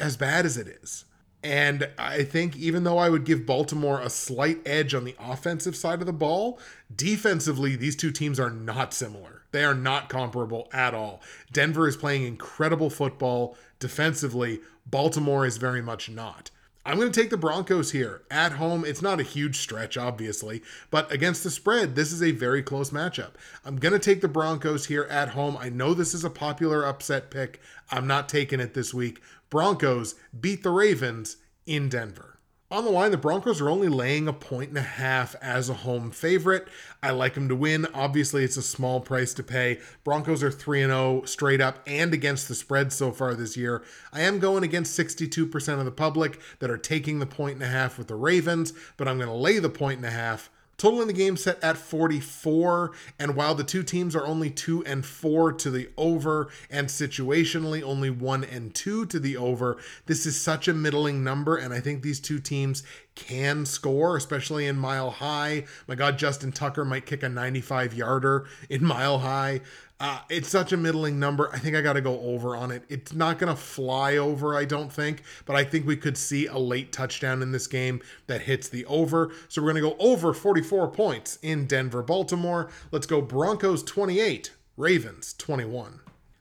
[0.00, 1.04] as bad as it is.
[1.44, 5.76] And I think even though I would give Baltimore a slight edge on the offensive
[5.76, 6.58] side of the ball,
[6.94, 9.42] defensively, these two teams are not similar.
[9.52, 11.20] They are not comparable at all.
[11.52, 16.50] Denver is playing incredible football defensively, Baltimore is very much not.
[16.86, 18.84] I'm going to take the Broncos here at home.
[18.84, 22.90] It's not a huge stretch, obviously, but against the spread, this is a very close
[22.90, 23.32] matchup.
[23.64, 25.56] I'm going to take the Broncos here at home.
[25.58, 27.60] I know this is a popular upset pick.
[27.90, 29.22] I'm not taking it this week.
[29.50, 31.36] Broncos beat the Ravens
[31.66, 32.34] in Denver.
[32.70, 35.74] On the line, the Broncos are only laying a point and a half as a
[35.74, 36.66] home favorite.
[37.02, 37.86] I like them to win.
[37.94, 39.78] Obviously, it's a small price to pay.
[40.02, 43.84] Broncos are 3 0 straight up and against the spread so far this year.
[44.12, 47.68] I am going against 62% of the public that are taking the point and a
[47.68, 51.00] half with the Ravens, but I'm going to lay the point and a half Total
[51.00, 52.92] in the game set at 44.
[53.18, 57.82] And while the two teams are only two and four to the over, and situationally
[57.82, 61.56] only one and two to the over, this is such a middling number.
[61.56, 62.82] And I think these two teams
[63.14, 65.64] can score, especially in mile high.
[65.86, 69.60] My God, Justin Tucker might kick a 95 yarder in mile high.
[70.06, 71.48] Uh, it's such a middling number.
[71.54, 72.84] I think I got to go over on it.
[72.90, 76.46] It's not going to fly over, I don't think, but I think we could see
[76.46, 79.32] a late touchdown in this game that hits the over.
[79.48, 82.68] So we're going to go over 44 points in Denver, Baltimore.
[82.90, 86.00] Let's go Broncos 28, Ravens 21.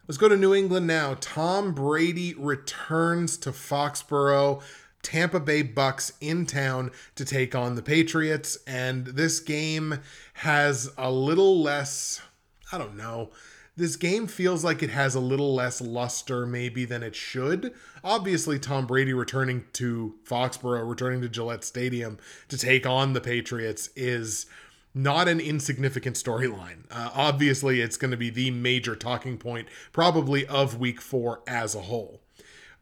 [0.10, 1.16] Let's go to New England now.
[1.22, 4.62] Tom Brady returns to Foxborough.
[5.04, 8.58] Tampa Bay Bucks in town to take on the Patriots.
[8.68, 10.00] And this game
[10.34, 12.20] has a little less
[12.74, 13.30] I don't know.
[13.76, 17.74] This game feels like it has a little less luster, maybe, than it should.
[18.04, 22.20] Obviously, Tom Brady returning to Foxborough, returning to Gillette Stadium
[22.50, 24.46] to take on the Patriots is
[24.94, 26.84] not an insignificant storyline.
[26.92, 31.74] Uh, obviously, it's going to be the major talking point, probably of Week Four as
[31.74, 32.22] a whole.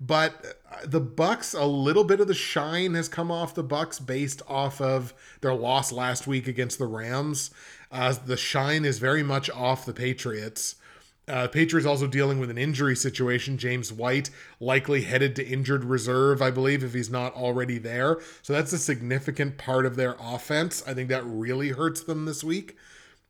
[0.02, 4.00] But uh, the Bucks, a little bit of the shine has come off the Bucks
[4.00, 7.52] based off of their loss last week against the Rams.
[7.92, 10.76] Uh, the shine is very much off the Patriots.
[11.28, 13.58] Uh, Patriots also dealing with an injury situation.
[13.58, 18.20] James White likely headed to injured reserve, I believe, if he's not already there.
[18.42, 20.84] So that's a significant part of their offense.
[20.86, 22.76] I think that really hurts them this week.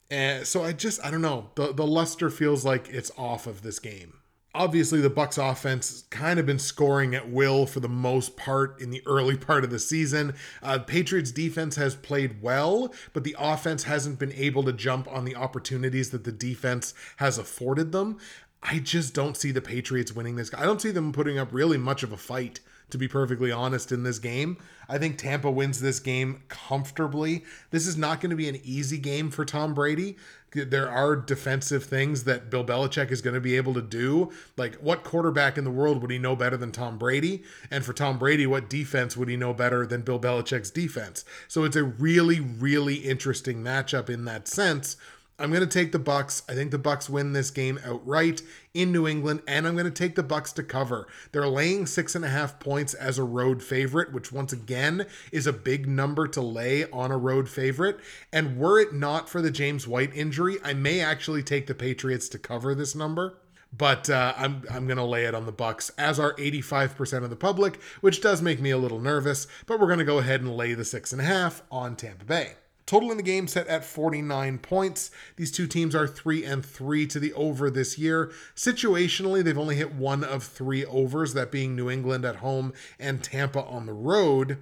[0.10, 1.52] And so I just, I don't know.
[1.56, 4.21] The, the luster feels like it's off of this game
[4.54, 8.90] obviously the bucks offense kind of been scoring at will for the most part in
[8.90, 13.84] the early part of the season uh, patriots defense has played well but the offense
[13.84, 18.18] hasn't been able to jump on the opportunities that the defense has afforded them
[18.62, 21.78] i just don't see the patriots winning this i don't see them putting up really
[21.78, 22.60] much of a fight
[22.92, 24.58] to be perfectly honest, in this game.
[24.88, 27.44] I think Tampa wins this game comfortably.
[27.72, 30.18] This is not going to be an easy game for Tom Brady.
[30.54, 34.32] There are defensive things that Bill Belichick is going to be able to do.
[34.58, 37.44] Like, what quarterback in the world would he know better than Tom Brady?
[37.70, 41.24] And for Tom Brady, what defense would he know better than Bill Belichick's defense?
[41.48, 44.98] So it's a really, really interesting matchup in that sense
[45.42, 46.44] I'm going to take the Bucks.
[46.48, 49.92] I think the Bucks win this game outright in New England, and I'm going to
[49.92, 51.08] take the Bucks to cover.
[51.32, 55.48] They're laying six and a half points as a road favorite, which once again is
[55.48, 58.00] a big number to lay on a road favorite.
[58.32, 62.30] And were it not for the James White injury, I may actually take the Patriots
[62.30, 63.38] to cover this number
[63.74, 67.38] but uh, I'm I'm gonna lay it on the Bucks, as are 85% of the
[67.38, 69.48] public, which does make me a little nervous.
[69.66, 72.56] But we're gonna go ahead and lay the six and a half on Tampa Bay.
[72.92, 75.12] Total in the game set at 49 points.
[75.38, 78.34] These two teams are 3 and 3 to the over this year.
[78.54, 83.24] Situationally, they've only hit one of 3 overs, that being New England at home and
[83.24, 84.58] Tampa on the road.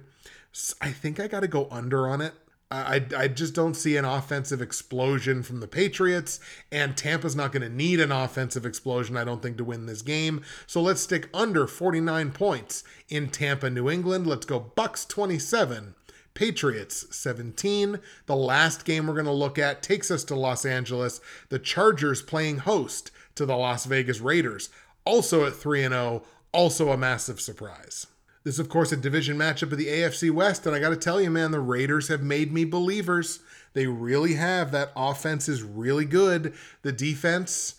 [0.80, 2.34] I think I got to go under on it.
[2.70, 6.38] I, I just don't see an offensive explosion from the Patriots,
[6.70, 10.02] and Tampa's not going to need an offensive explosion, I don't think, to win this
[10.02, 10.42] game.
[10.68, 14.28] So let's stick under 49 points in Tampa, New England.
[14.28, 15.96] Let's go Bucks 27,
[16.34, 17.98] Patriots 17.
[18.26, 21.20] The last game we're going to look at takes us to Los Angeles.
[21.48, 24.70] The Chargers playing host to the Las Vegas Raiders,
[25.04, 26.22] also at 3 0,
[26.52, 28.06] also a massive surprise.
[28.42, 30.96] This is, of course, a division matchup of the AFC West, and I got to
[30.96, 33.40] tell you, man, the Raiders have made me believers.
[33.74, 34.72] They really have.
[34.72, 36.54] That offense is really good.
[36.82, 37.74] The defense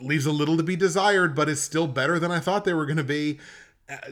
[0.00, 2.86] leaves a little to be desired, but is still better than I thought they were
[2.86, 3.38] going to be.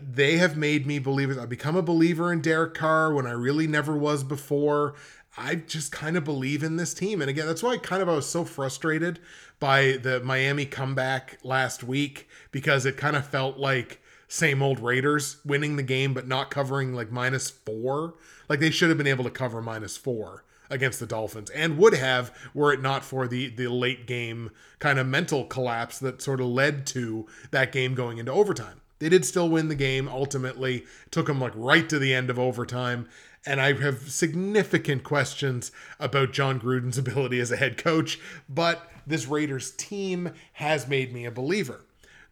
[0.00, 1.36] They have made me believers.
[1.36, 4.94] I've become a believer in Derek Carr when I really never was before.
[5.36, 7.20] I just kind of believe in this team.
[7.20, 9.18] And again, that's why I kind of I was so frustrated
[9.60, 15.36] by the Miami comeback last week because it kind of felt like same old Raiders
[15.44, 18.14] winning the game but not covering like minus four.
[18.48, 21.94] Like they should have been able to cover minus four against the Dolphins and would
[21.94, 26.40] have were it not for the the late game kind of mental collapse that sort
[26.40, 28.80] of led to that game going into overtime.
[28.98, 30.86] They did still win the game ultimately.
[31.10, 33.08] Took them like right to the end of overtime.
[33.44, 35.70] And I have significant questions
[36.00, 38.18] about Jon Gruden's ability as a head coach,
[38.48, 41.82] but this Raiders team has made me a believer.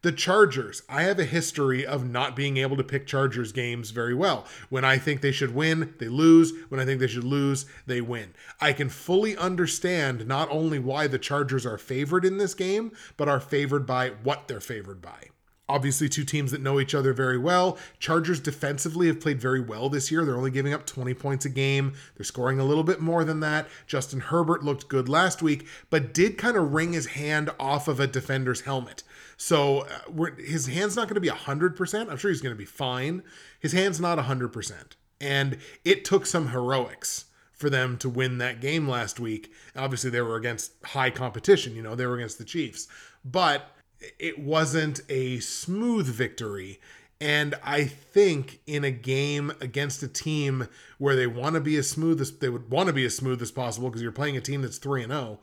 [0.02, 4.12] The Chargers, I have a history of not being able to pick Chargers games very
[4.12, 4.44] well.
[4.68, 6.52] When I think they should win, they lose.
[6.68, 8.34] When I think they should lose, they win.
[8.60, 13.30] I can fully understand not only why the Chargers are favored in this game, but
[13.30, 15.30] are favored by what they're favored by
[15.68, 17.78] obviously two teams that know each other very well.
[17.98, 20.24] Chargers defensively have played very well this year.
[20.24, 21.94] They're only giving up 20 points a game.
[22.16, 23.66] They're scoring a little bit more than that.
[23.86, 27.98] Justin Herbert looked good last week, but did kind of wring his hand off of
[28.00, 29.02] a defender's helmet.
[29.36, 32.10] So uh, his hand's not going to be 100%.
[32.10, 33.22] I'm sure he's going to be fine.
[33.58, 34.74] His hand's not 100%.
[35.20, 39.52] And it took some heroics for them to win that game last week.
[39.76, 42.88] Obviously, they were against high competition, you know, they were against the Chiefs.
[43.24, 43.70] But
[44.18, 46.80] it wasn't a smooth victory.
[47.20, 51.88] And I think in a game against a team where they want to be as
[51.88, 54.40] smooth as they would want to be as smooth as possible because you're playing a
[54.40, 55.40] team that's 3 and 0.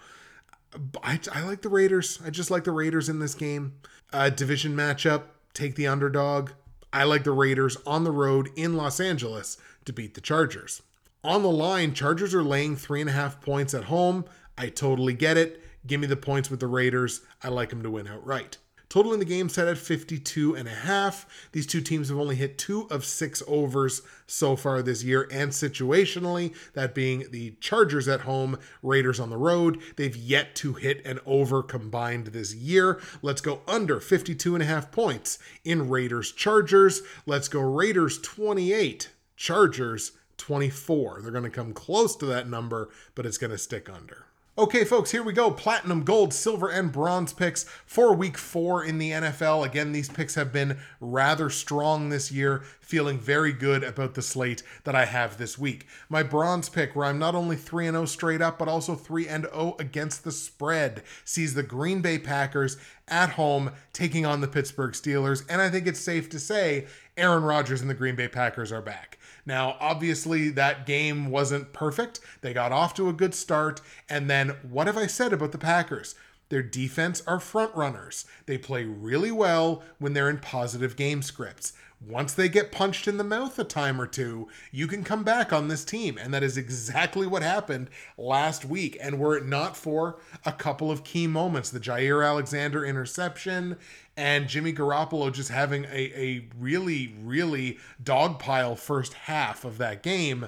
[1.03, 2.19] I, I like the Raiders.
[2.25, 3.73] I just like the Raiders in this game.
[4.13, 6.51] Uh, division matchup, take the underdog.
[6.93, 10.81] I like the Raiders on the road in Los Angeles to beat the Chargers.
[11.23, 14.25] On the line, Chargers are laying three and a half points at home.
[14.57, 15.60] I totally get it.
[15.85, 17.21] Give me the points with the Raiders.
[17.43, 18.57] I like them to win outright.
[18.91, 21.25] Total in the game set at 52 and a half.
[21.53, 25.51] These two teams have only hit two of six overs so far this year, and
[25.51, 31.05] situationally, that being the Chargers at home, Raiders on the road, they've yet to hit
[31.05, 32.99] an over combined this year.
[33.21, 37.01] Let's go under 52 and a half points in Raiders Chargers.
[37.25, 41.21] Let's go Raiders 28, Chargers 24.
[41.21, 44.25] They're going to come close to that number, but it's going to stick under.
[44.57, 45.49] Okay, folks, here we go.
[45.49, 49.65] Platinum, gold, silver, and bronze picks for week four in the NFL.
[49.65, 52.61] Again, these picks have been rather strong this year.
[52.81, 55.87] Feeling very good about the slate that I have this week.
[56.09, 59.77] My bronze pick, where I'm not only 3 0 straight up, but also 3 0
[59.79, 62.75] against the spread, sees the Green Bay Packers
[63.07, 65.45] at home taking on the Pittsburgh Steelers.
[65.49, 68.81] And I think it's safe to say Aaron Rodgers and the Green Bay Packers are
[68.81, 69.17] back.
[69.45, 72.19] Now, obviously, that game wasn't perfect.
[72.41, 73.81] They got off to a good start.
[74.09, 76.15] And then, what have I said about the Packers?
[76.49, 78.25] Their defense are front runners.
[78.45, 81.73] They play really well when they're in positive game scripts
[82.05, 85.53] once they get punched in the mouth a time or two, you can come back
[85.53, 86.17] on this team.
[86.17, 88.97] And that is exactly what happened last week.
[88.99, 93.77] And were it not for a couple of key moments, the Jaire Alexander interception
[94.17, 100.47] and Jimmy Garoppolo just having a, a really, really dogpile first half of that game,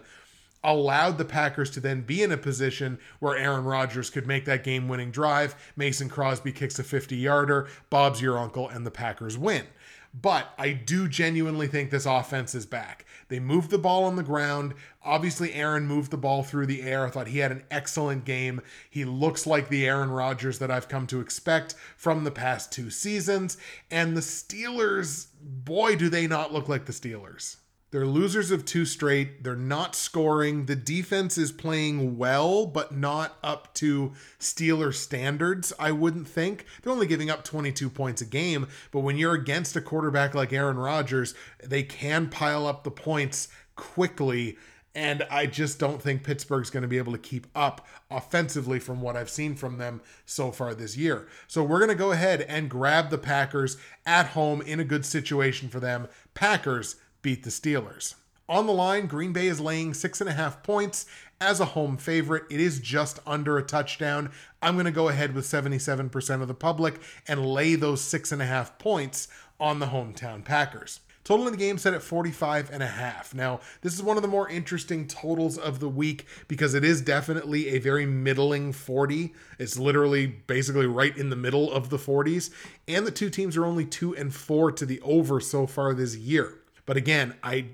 [0.64, 4.64] allowed the Packers to then be in a position where Aaron Rodgers could make that
[4.64, 5.56] game winning drive.
[5.76, 9.66] Mason Crosby kicks a 50 yarder, Bob's your uncle, and the Packers win.
[10.14, 13.06] But I do genuinely think this offense is back.
[13.30, 14.76] They moved the ball on the ground.
[15.04, 17.08] Obviously, Aaron moved the ball through the air.
[17.08, 18.62] I thought he had an excellent game.
[18.90, 22.92] He looks like the Aaron Rodgers that I've come to expect from the past two
[22.92, 23.58] seasons.
[23.90, 27.58] And the Steelers, boy, do they not look like the Steelers.
[27.94, 29.44] They're losers of two straight.
[29.44, 30.66] They're not scoring.
[30.66, 36.66] The defense is playing well, but not up to Steeler standards, I wouldn't think.
[36.82, 40.52] They're only giving up 22 points a game, but when you're against a quarterback like
[40.52, 44.58] Aaron Rodgers, they can pile up the points quickly
[44.96, 49.02] And I just don't think Pittsburgh's going to be able to keep up offensively from
[49.02, 51.28] what I've seen from them so far this year.
[51.48, 55.06] So we're going to go ahead and grab the Packers at home in a good
[55.06, 56.08] situation for them.
[56.36, 58.14] Packers beat the Steelers.
[58.48, 61.08] On the line, Green Bay is laying six and a half points
[61.42, 62.44] as a home favorite.
[62.52, 64.32] It is just under a touchdown.
[64.62, 68.42] I'm going to go ahead with 77% of the public and lay those six and
[68.42, 69.28] a half points
[69.60, 71.00] on the hometown Packers.
[71.24, 73.34] Total in the game set at 45 and a half.
[73.34, 77.00] Now, this is one of the more interesting totals of the week because it is
[77.00, 79.34] definitely a very middling 40.
[79.58, 82.50] It's literally basically right in the middle of the 40s.
[82.90, 86.18] And the two teams are only two and four to the over so far this
[86.18, 86.60] year.
[86.86, 87.66] But again, I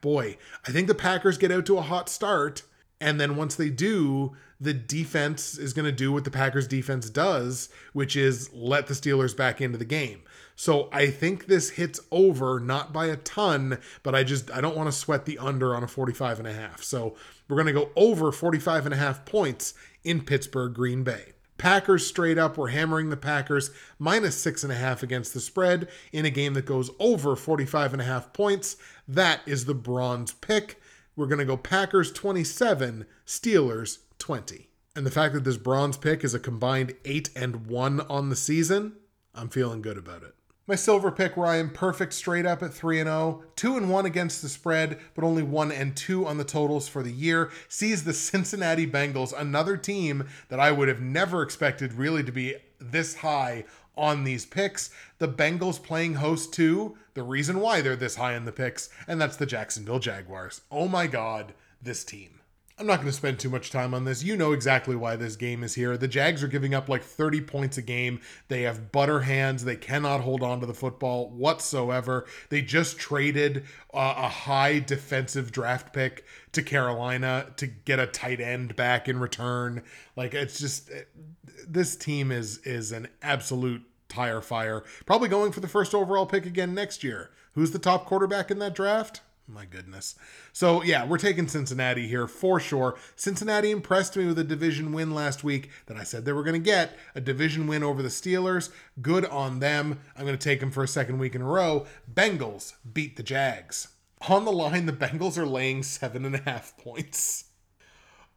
[0.00, 2.62] boy, I think the Packers get out to a hot start
[3.00, 7.10] and then once they do, the defense is going to do what the Packers defense
[7.10, 10.22] does, which is let the Steelers back into the game.
[10.54, 14.76] So I think this hits over not by a ton, but I just I don't
[14.76, 16.82] want to sweat the under on a 45 and a half.
[16.82, 17.16] So
[17.48, 21.34] we're going to go over 45 and a half points in Pittsburgh Green Bay.
[21.58, 22.56] Packers straight up.
[22.56, 26.54] We're hammering the Packers minus six and a half against the spread in a game
[26.54, 28.76] that goes over 45 and a half points.
[29.08, 30.80] That is the bronze pick.
[31.14, 34.68] We're going to go Packers 27, Steelers 20.
[34.94, 38.36] And the fact that this bronze pick is a combined 8 and 1 on the
[38.36, 38.94] season,
[39.34, 40.34] I'm feeling good about it.
[40.68, 43.88] My silver pick where I am perfect straight up at 3 and 0, 2 and
[43.88, 47.52] 1 against the spread, but only 1 and 2 on the totals for the year,
[47.68, 52.56] sees the Cincinnati Bengals, another team that I would have never expected really to be
[52.80, 53.64] this high
[53.96, 54.90] on these picks.
[55.18, 59.20] The Bengals playing host to the reason why they're this high in the picks, and
[59.20, 60.62] that's the Jacksonville Jaguars.
[60.72, 62.35] Oh my god, this team.
[62.78, 64.22] I'm not going to spend too much time on this.
[64.22, 65.96] You know exactly why this game is here.
[65.96, 68.20] The Jags are giving up like 30 points a game.
[68.48, 69.64] They have butter hands.
[69.64, 72.26] They cannot hold on to the football whatsoever.
[72.50, 73.64] They just traded
[73.94, 79.20] uh, a high defensive draft pick to Carolina to get a tight end back in
[79.20, 79.82] return.
[80.14, 80.90] Like it's just
[81.66, 84.84] this team is is an absolute tire fire.
[85.06, 87.30] Probably going for the first overall pick again next year.
[87.54, 89.22] Who's the top quarterback in that draft?
[89.48, 90.16] My goodness.
[90.52, 92.96] So, yeah, we're taking Cincinnati here for sure.
[93.14, 96.60] Cincinnati impressed me with a division win last week that I said they were going
[96.60, 98.70] to get a division win over the Steelers.
[99.00, 100.00] Good on them.
[100.16, 101.86] I'm going to take them for a second week in a row.
[102.12, 103.88] Bengals beat the Jags.
[104.28, 107.44] On the line, the Bengals are laying seven and a half points.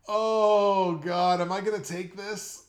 [0.07, 1.41] Oh, God.
[1.41, 2.65] Am I going to take this?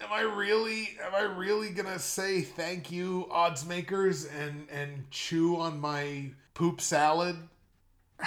[0.00, 5.56] am I really am I really gonna say thank you, odds makers, and and chew
[5.56, 7.36] on my poop salad?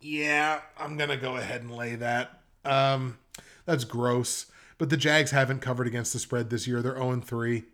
[0.00, 2.42] yeah, I'm gonna go ahead and lay that.
[2.64, 3.18] Um,
[3.64, 4.46] that's gross.
[4.78, 6.80] But the Jags haven't covered against the spread this year.
[6.80, 7.64] They're 0 3.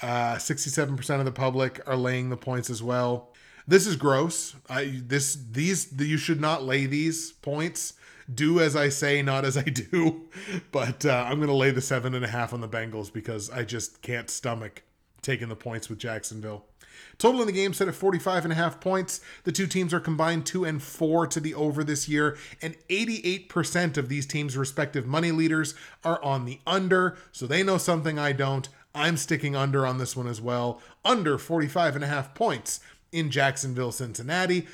[0.00, 3.32] Uh, 67% of the public are laying the points as well.
[3.66, 4.56] This is gross.
[4.68, 7.94] I this these you should not lay these points
[8.32, 10.28] do as I say, not as I do.
[10.72, 13.64] But uh, I'm to lay the seven and a half on the Bengals because I
[13.64, 14.82] just can't stomach
[15.22, 16.64] taking the points with Jacksonville.
[17.18, 19.20] Total in the game set at 45 and a half points.
[19.44, 23.96] The two teams are combined 2 and 4 to the over this year, and 88%
[23.96, 28.32] of these teams' respective money leaders are on the under, so they know something I
[28.32, 28.68] don't.
[28.94, 30.80] I'm sticking under on this one as well.
[31.04, 34.66] Under 45 and a half points in Jacksonville, Cincinnati.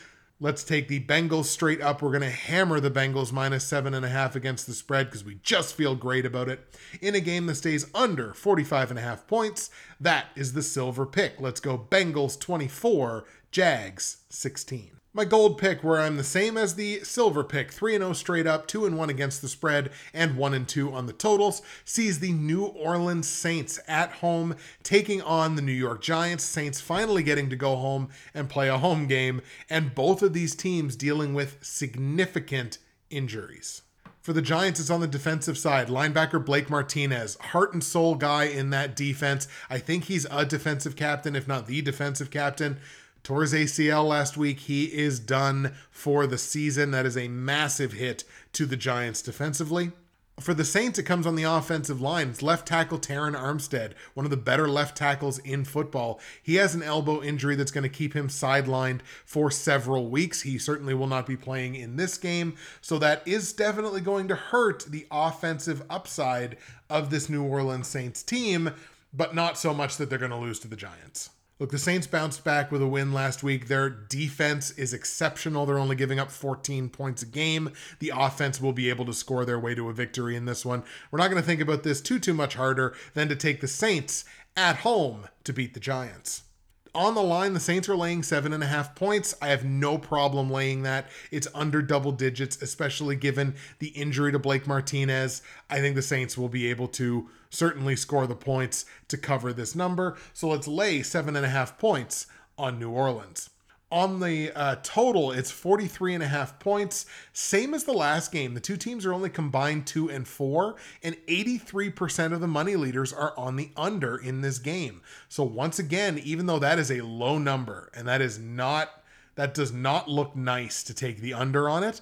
[0.42, 2.00] Let's take the Bengals straight up.
[2.00, 5.22] We're going to hammer the Bengals minus seven and a half against the spread because
[5.22, 6.66] we just feel great about it.
[7.02, 9.68] In a game that stays under 45 and a half points,
[10.00, 11.34] that is the silver pick.
[11.40, 14.99] Let's go Bengals 24, Jags 16.
[15.12, 18.68] My gold pick, where I'm the same as the silver pick, 3 0 straight up,
[18.68, 23.26] 2 1 against the spread, and 1 2 on the totals, sees the New Orleans
[23.26, 24.54] Saints at home
[24.84, 26.44] taking on the New York Giants.
[26.44, 30.54] Saints finally getting to go home and play a home game, and both of these
[30.54, 32.78] teams dealing with significant
[33.10, 33.82] injuries.
[34.22, 35.88] For the Giants, it's on the defensive side.
[35.88, 39.48] Linebacker Blake Martinez, heart and soul guy in that defense.
[39.68, 42.78] I think he's a defensive captain, if not the defensive captain
[43.22, 44.60] tore his ACL last week.
[44.60, 46.90] He is done for the season.
[46.90, 49.92] That is a massive hit to the Giants defensively.
[50.40, 52.30] For the Saints, it comes on the offensive line.
[52.30, 56.18] It's left tackle Terron Armstead, one of the better left tackles in football.
[56.42, 60.40] He has an elbow injury that's going to keep him sidelined for several weeks.
[60.40, 62.56] He certainly will not be playing in this game.
[62.80, 66.56] So that is definitely going to hurt the offensive upside
[66.88, 68.70] of this New Orleans Saints team,
[69.12, 71.30] but not so much that they're going to lose to the Giants.
[71.60, 73.68] Look, the Saints bounced back with a win last week.
[73.68, 75.66] Their defense is exceptional.
[75.66, 77.74] They're only giving up 14 points a game.
[77.98, 80.82] The offense will be able to score their way to a victory in this one.
[81.10, 83.68] We're not going to think about this too too much harder than to take the
[83.68, 84.24] Saints
[84.56, 86.44] at home to beat the Giants.
[86.92, 89.34] On the line, the Saints are laying seven and a half points.
[89.40, 91.08] I have no problem laying that.
[91.30, 95.42] It's under double digits, especially given the injury to Blake Martinez.
[95.68, 99.76] I think the Saints will be able to certainly score the points to cover this
[99.76, 100.16] number.
[100.32, 102.26] So let's lay seven and a half points
[102.58, 103.50] on New Orleans
[103.90, 107.06] on the uh, total, it's 43 and a half points.
[107.32, 108.54] Same as the last game.
[108.54, 113.12] The two teams are only combined two and four, and 83% of the money leaders
[113.12, 115.00] are on the under in this game.
[115.28, 119.02] So, once again, even though that is a low number and that is not,
[119.34, 122.00] that does not look nice to take the under on it,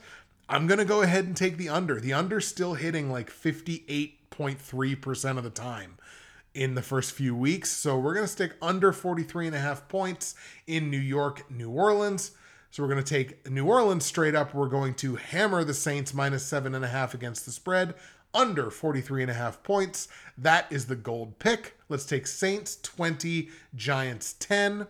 [0.49, 2.01] I'm going to go ahead and take the under.
[2.01, 5.99] The under still hitting like 58.3% of the time
[6.55, 7.71] in the first few weeks.
[7.71, 10.35] So we're going to stick under 43 and a half points
[10.67, 12.33] in New York, New Orleans.
[12.71, 14.55] So we're going to take New Orleans straight up.
[14.55, 17.95] We're going to hammer the Saints minus seven and a half against the spread
[18.35, 20.09] under 43 and a half points.
[20.37, 21.79] That is the gold pick.
[21.89, 24.87] Let's take Saints 20, Giants 10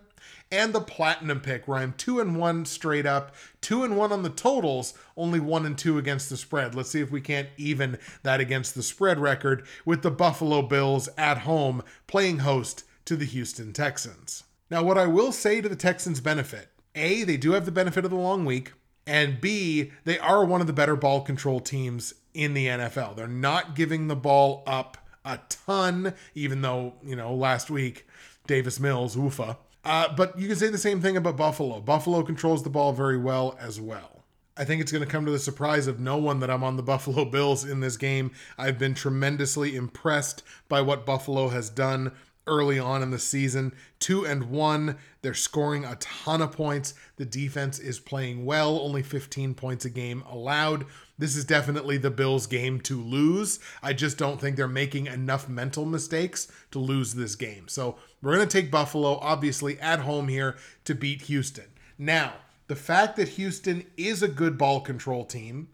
[0.51, 4.23] and the platinum pick where I'm two and one straight up, two and one on
[4.23, 6.75] the totals, only one and two against the spread.
[6.75, 11.09] Let's see if we can't even that against the spread record with the Buffalo Bills
[11.17, 14.43] at home playing host to the Houston Texans.
[14.71, 18.05] Now, what I will say to the Texans' benefit A, they do have the benefit
[18.05, 18.73] of the long week,
[19.05, 23.15] and B, they are one of the better ball control teams in the NFL.
[23.15, 28.07] They're not giving the ball up a ton, even though, you know, last week,
[28.45, 31.79] Davis Mills, oofa, uh, but you can say the same thing about Buffalo.
[31.79, 34.23] Buffalo controls the ball very well as well.
[34.57, 36.75] I think it's going to come to the surprise of no one that I'm on
[36.75, 38.31] the Buffalo Bills in this game.
[38.57, 42.11] I've been tremendously impressed by what Buffalo has done
[42.45, 43.73] early on in the season.
[43.99, 44.97] Two and one.
[45.21, 46.93] They're scoring a ton of points.
[47.15, 50.85] The defense is playing well, only 15 points a game allowed.
[51.17, 53.59] This is definitely the Bills' game to lose.
[53.83, 57.67] I just don't think they're making enough mental mistakes to lose this game.
[57.67, 61.67] So we're going to take Buffalo, obviously, at home here to beat Houston.
[61.97, 62.33] Now,
[62.67, 65.69] the fact that Houston is a good ball control team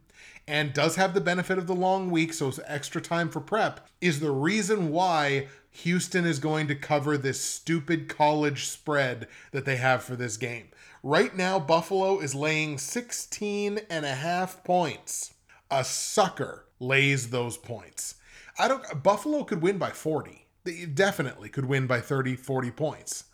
[0.48, 3.90] and does have the benefit of the long week, so it's extra time for prep,
[4.00, 9.76] is the reason why Houston is going to cover this stupid college spread that they
[9.78, 10.68] have for this game.
[11.04, 15.34] Right now, Buffalo is laying 16 and a half points.
[15.70, 18.16] A sucker lays those points.
[18.58, 23.26] I don't Buffalo could win by 40 they definitely could win by 30, 40 points.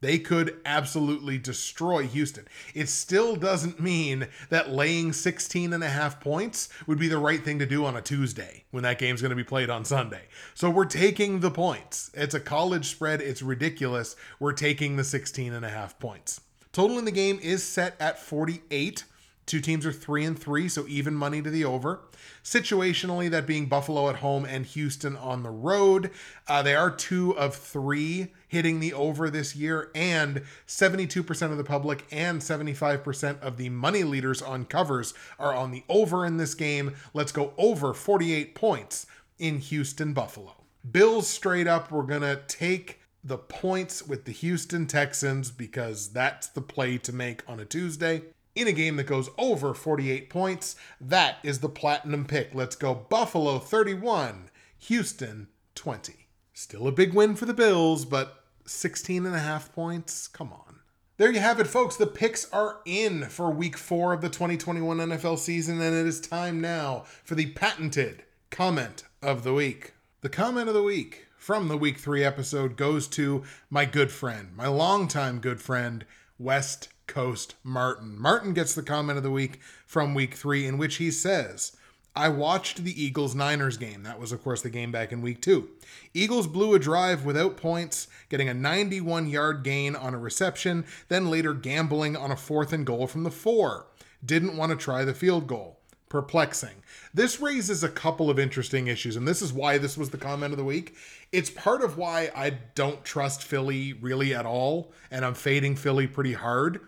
[0.00, 2.46] They could absolutely destroy Houston.
[2.72, 7.44] It still doesn't mean that laying 16 and a half points would be the right
[7.44, 10.22] thing to do on a Tuesday when that game's going to be played on Sunday.
[10.54, 12.12] So we're taking the points.
[12.14, 13.20] It's a college spread.
[13.20, 14.14] It's ridiculous.
[14.38, 16.40] We're taking the 16 and a half points.
[16.72, 19.04] Total in the game is set at 48.
[19.48, 22.02] Two teams are three and three, so even money to the over.
[22.44, 26.10] Situationally, that being Buffalo at home and Houston on the road.
[26.46, 31.64] Uh, they are two of three hitting the over this year, and 72% of the
[31.64, 36.54] public and 75% of the money leaders on covers are on the over in this
[36.54, 36.94] game.
[37.14, 39.06] Let's go over 48 points
[39.38, 40.56] in Houston, Buffalo.
[40.90, 46.48] Bills straight up, we're going to take the points with the Houston Texans because that's
[46.48, 48.24] the play to make on a Tuesday
[48.58, 50.76] in a game that goes over 48 points.
[51.00, 52.54] That is the platinum pick.
[52.54, 56.26] Let's go Buffalo 31, Houston 20.
[56.52, 60.26] Still a big win for the Bills, but 16 and a half points?
[60.26, 60.80] Come on.
[61.18, 61.96] There you have it, folks.
[61.96, 66.20] The picks are in for week four of the 2021 NFL season, and it is
[66.20, 69.94] time now for the patented comment of the week.
[70.20, 74.50] The comment of the week from the week three episode goes to my good friend,
[74.56, 76.04] my longtime good friend,
[76.38, 78.20] West Coast Martin.
[78.20, 81.76] Martin gets the comment of the week from week three, in which he says,
[82.14, 84.02] I watched the Eagles Niners game.
[84.02, 85.70] That was, of course, the game back in week two.
[86.14, 91.30] Eagles blew a drive without points, getting a 91 yard gain on a reception, then
[91.30, 93.86] later gambling on a fourth and goal from the four.
[94.24, 95.78] Didn't want to try the field goal
[96.08, 96.82] perplexing.
[97.12, 100.52] This raises a couple of interesting issues, and this is why this was the comment
[100.52, 100.96] of the week.
[101.32, 106.06] It's part of why I don't trust Philly really at all, and I'm fading Philly
[106.06, 106.80] pretty hard.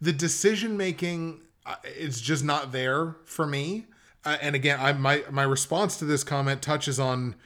[0.00, 3.86] The decision making uh, is just not there for me.
[4.24, 7.36] Uh, and again, I my my response to this comment touches on,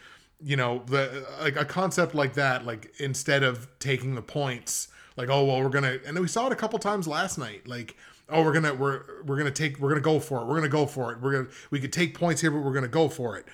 [0.43, 2.65] you know, the like a concept like that.
[2.65, 6.53] Like instead of taking the points, like oh well, we're gonna, and we saw it
[6.53, 7.69] a couple times last night.
[7.69, 7.97] Like
[8.31, 10.87] oh we're gonna we're we're gonna take we're gonna go for it we're gonna go
[10.87, 13.47] for it we're gonna we could take points here but we're gonna go for it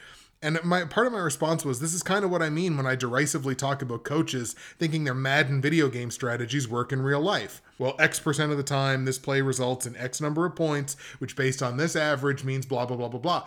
[0.42, 2.86] and my part of my response was this is kind of what i mean when
[2.86, 7.62] i derisively talk about coaches thinking their madden video game strategies work in real life
[7.78, 11.36] well x percent of the time this play results in x number of points which
[11.36, 13.44] based on this average means blah blah blah blah blah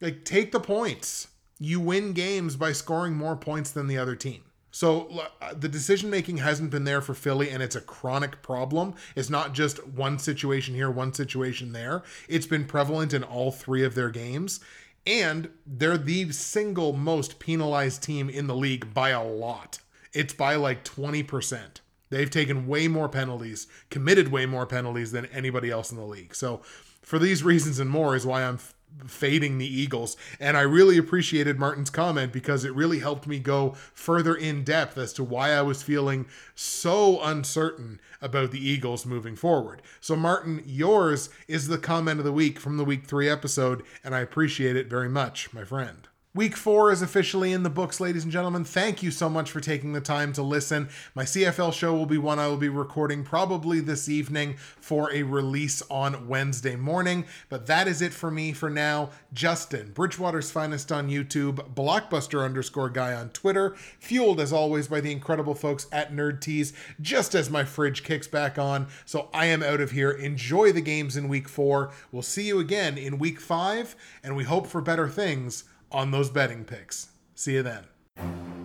[0.00, 1.28] like take the points
[1.58, 5.08] you win games by scoring more points than the other team So
[5.42, 8.94] uh, the decision making hasn't been there for Philly, and it's a chronic problem.
[9.16, 12.02] It's not just one situation here, one situation there.
[12.28, 14.60] It's been prevalent in all three of their games.
[15.06, 19.80] And they're the single most penalized team in the league by a lot.
[20.12, 21.80] It's by like 20%.
[22.10, 26.34] They've taken way more penalties, committed way more penalties than anybody else in the league.
[26.34, 26.60] So,
[27.02, 28.58] for these reasons and more, is why I'm
[29.06, 30.16] fading the Eagles.
[30.38, 34.98] And I really appreciated Martin's comment because it really helped me go further in depth
[34.98, 39.82] as to why I was feeling so uncertain about the Eagles moving forward.
[40.00, 44.14] So, Martin, yours is the comment of the week from the week three episode, and
[44.14, 46.09] I appreciate it very much, my friend.
[46.32, 48.62] Week four is officially in the books, ladies and gentlemen.
[48.62, 50.88] Thank you so much for taking the time to listen.
[51.12, 55.24] My CFL show will be one I will be recording probably this evening for a
[55.24, 57.24] release on Wednesday morning.
[57.48, 59.10] But that is it for me for now.
[59.32, 65.10] Justin, Bridgewater's Finest on YouTube, Blockbuster underscore guy on Twitter, fueled as always by the
[65.10, 68.86] incredible folks at Nerd Tees, just as my fridge kicks back on.
[69.04, 70.12] So I am out of here.
[70.12, 71.90] Enjoy the games in week four.
[72.12, 76.30] We'll see you again in week five, and we hope for better things on those
[76.30, 77.08] betting picks.
[77.34, 78.59] See you then.